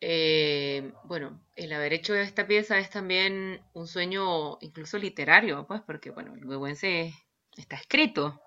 eh, 0.00 0.92
bueno, 1.04 1.40
el 1.54 1.72
haber 1.72 1.92
hecho 1.92 2.14
esta 2.16 2.46
pieza 2.48 2.80
es 2.80 2.90
también 2.90 3.60
un 3.72 3.86
sueño 3.86 4.58
incluso 4.62 4.98
literario, 4.98 5.64
pues 5.68 5.80
porque, 5.82 6.10
bueno, 6.10 6.34
el 6.34 6.44
huehuense 6.44 7.14
está 7.56 7.76
escrito 7.76 8.40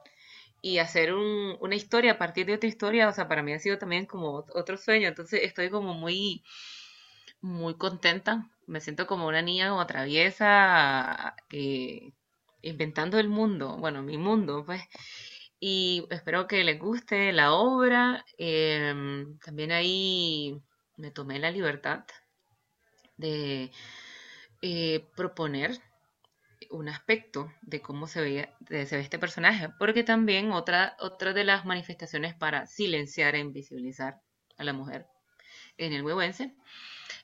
y 0.66 0.80
hacer 0.80 1.14
una 1.14 1.76
historia 1.76 2.14
a 2.14 2.18
partir 2.18 2.48
de 2.48 2.56
otra 2.56 2.68
historia, 2.68 3.08
o 3.08 3.14
sea, 3.14 3.28
para 3.28 3.44
mí 3.44 3.54
ha 3.54 3.60
sido 3.60 3.78
también 3.78 4.08
como 4.08 4.44
otro 4.56 4.78
sueño, 4.78 5.08
entonces 5.08 5.42
estoy 5.44 5.70
como 5.70 5.94
muy, 5.94 6.44
muy 7.40 7.76
contenta, 7.76 8.50
me 8.66 8.82
siento 8.82 9.06
como 9.06 9.28
una 9.28 9.44
niña 9.44 9.70
como 9.70 9.86
traviesa, 9.86 11.36
inventando 12.64 13.20
el 13.20 13.30
mundo, 13.30 13.78
bueno, 13.78 14.02
mi 14.02 14.18
mundo, 14.18 14.64
pues, 14.66 14.82
y 15.60 16.08
espero 16.10 16.48
que 16.48 16.64
les 16.64 16.80
guste 16.80 17.32
la 17.32 17.54
obra, 17.54 18.26
em, 18.40 19.38
también 19.40 19.72
ahí 19.72 20.60
me 20.98 21.12
tomé 21.12 21.38
la 21.38 21.52
libertad 21.52 22.06
de 23.18 23.72
eh, 24.64 25.06
proponer 25.16 25.80
un 26.70 26.90
aspecto 26.90 27.52
de 27.62 27.82
cómo 27.82 28.08
se 28.08 28.22
ve, 28.22 28.50
se 28.86 28.96
ve 28.98 29.02
este 29.02 29.20
personaje, 29.20 29.70
porque 29.80 30.04
también 30.04 30.52
otra, 30.52 30.96
otra 31.00 31.34
de 31.34 31.44
las 31.44 31.66
manifestaciones 31.66 32.34
para 32.34 32.68
silenciar 32.68 33.36
e 33.36 33.40
invisibilizar 33.40 34.22
a 34.58 34.64
la 34.64 34.74
mujer 34.74 35.08
en 35.78 35.94
el 35.94 36.04
huehuense 36.04 36.56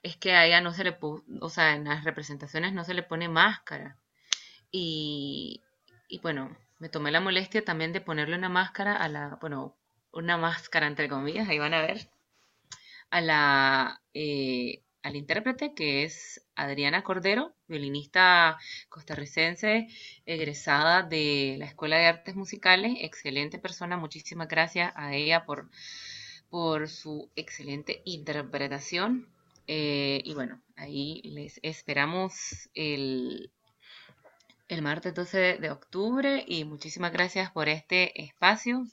es 0.04 0.18
que 0.18 0.34
a 0.34 0.46
ella 0.46 0.62
no 0.62 0.74
se 0.74 0.84
le, 0.84 0.98
o 1.42 1.50
sea, 1.50 1.76
en 1.76 1.86
las 1.86 2.04
representaciones 2.04 2.74
no 2.74 2.84
se 2.84 2.94
le 2.94 3.04
pone 3.04 3.30
máscara. 3.30 3.98
Y, 4.72 5.62
y 6.08 6.20
bueno, 6.20 6.56
me 6.80 6.90
tomé 6.90 7.12
la 7.12 7.22
molestia 7.22 7.64
también 7.64 7.94
de 7.94 8.02
ponerle 8.02 8.36
una 8.36 8.50
máscara 8.50 8.96
a 8.96 9.08
la, 9.10 9.38
bueno, 9.42 9.76
una 10.12 10.38
máscara 10.38 10.88
entre 10.88 11.10
comillas, 11.10 11.48
ahí 11.48 11.60
van 11.60 11.74
a 11.74 11.82
ver, 11.82 12.10
a 13.12 13.22
la 13.22 14.02
eh, 14.14 14.82
al 15.04 15.16
intérprete, 15.16 15.74
que 15.74 16.04
es 16.04 16.46
Adriana 16.56 17.04
Cordero, 17.04 17.54
violinista 17.68 18.58
costarricense, 18.90 19.88
egresada 20.26 21.04
de 21.04 21.56
la 21.58 21.66
Escuela 21.66 21.98
de 21.98 22.06
Artes 22.06 22.36
Musicales, 22.36 22.98
excelente 23.02 23.60
persona, 23.60 23.98
muchísimas 23.98 24.48
gracias 24.48 24.94
a 24.96 25.16
ella 25.16 25.46
por, 25.46 25.70
por 26.50 26.88
su 26.88 27.30
excelente 27.36 28.02
interpretación. 28.06 29.28
Eh, 29.68 30.22
y 30.24 30.34
bueno, 30.34 30.62
ahí 30.76 31.22
les 31.24 31.60
esperamos 31.64 32.70
el, 32.74 33.52
el 34.68 34.82
martes 34.82 35.14
12 35.14 35.58
de 35.58 35.72
octubre 35.72 36.44
y 36.48 36.66
muchísimas 36.66 37.12
gracias 37.12 37.52
por 37.52 37.70
este 37.70 38.22
espacio. 38.22 38.86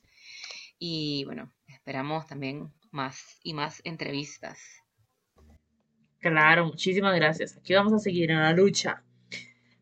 Y 0.79 1.25
bueno, 1.25 1.53
esperamos 1.67 2.27
también 2.27 2.73
más 2.91 3.39
y 3.43 3.55
más 3.55 3.81
entrevistas. 3.85 4.83
Claro, 6.21 6.67
muchísimas 6.67 7.15
gracias. 7.15 7.57
Aquí 7.57 7.75
vamos 7.75 7.93
a 7.93 7.99
seguir 7.99 8.31
en 8.31 8.41
la 8.41 8.53
lucha. 8.53 9.05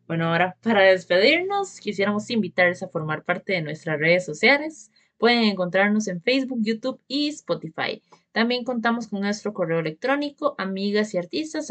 Bueno, 0.07 0.29
ahora 0.29 0.55
para 0.61 0.83
despedirnos, 0.83 1.79
quisiéramos 1.79 2.29
invitarles 2.29 2.83
a 2.83 2.87
formar 2.87 3.23
parte 3.23 3.53
de 3.53 3.61
nuestras 3.61 3.99
redes 3.99 4.25
sociales. 4.25 4.91
Pueden 5.17 5.43
encontrarnos 5.43 6.07
en 6.07 6.21
Facebook, 6.21 6.59
YouTube 6.61 7.01
y 7.07 7.29
Spotify. 7.29 8.03
También 8.31 8.63
contamos 8.63 9.07
con 9.07 9.21
nuestro 9.21 9.51
correo 9.51 9.79
electrónico 9.79 10.53
amigas 10.59 11.13
y 11.13 11.17
artistas 11.17 11.69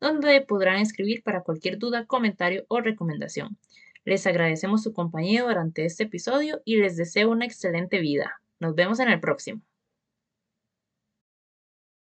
donde 0.00 0.40
podrán 0.40 0.80
escribir 0.80 1.22
para 1.22 1.42
cualquier 1.42 1.78
duda, 1.78 2.06
comentario 2.06 2.64
o 2.68 2.80
recomendación. 2.80 3.58
Les 4.04 4.26
agradecemos 4.26 4.82
su 4.82 4.94
compañía 4.94 5.42
durante 5.42 5.84
este 5.84 6.04
episodio 6.04 6.62
y 6.64 6.76
les 6.76 6.96
deseo 6.96 7.30
una 7.30 7.44
excelente 7.44 8.00
vida. 8.00 8.40
Nos 8.58 8.74
vemos 8.74 8.98
en 8.98 9.10
el 9.10 9.20
próximo. 9.20 9.60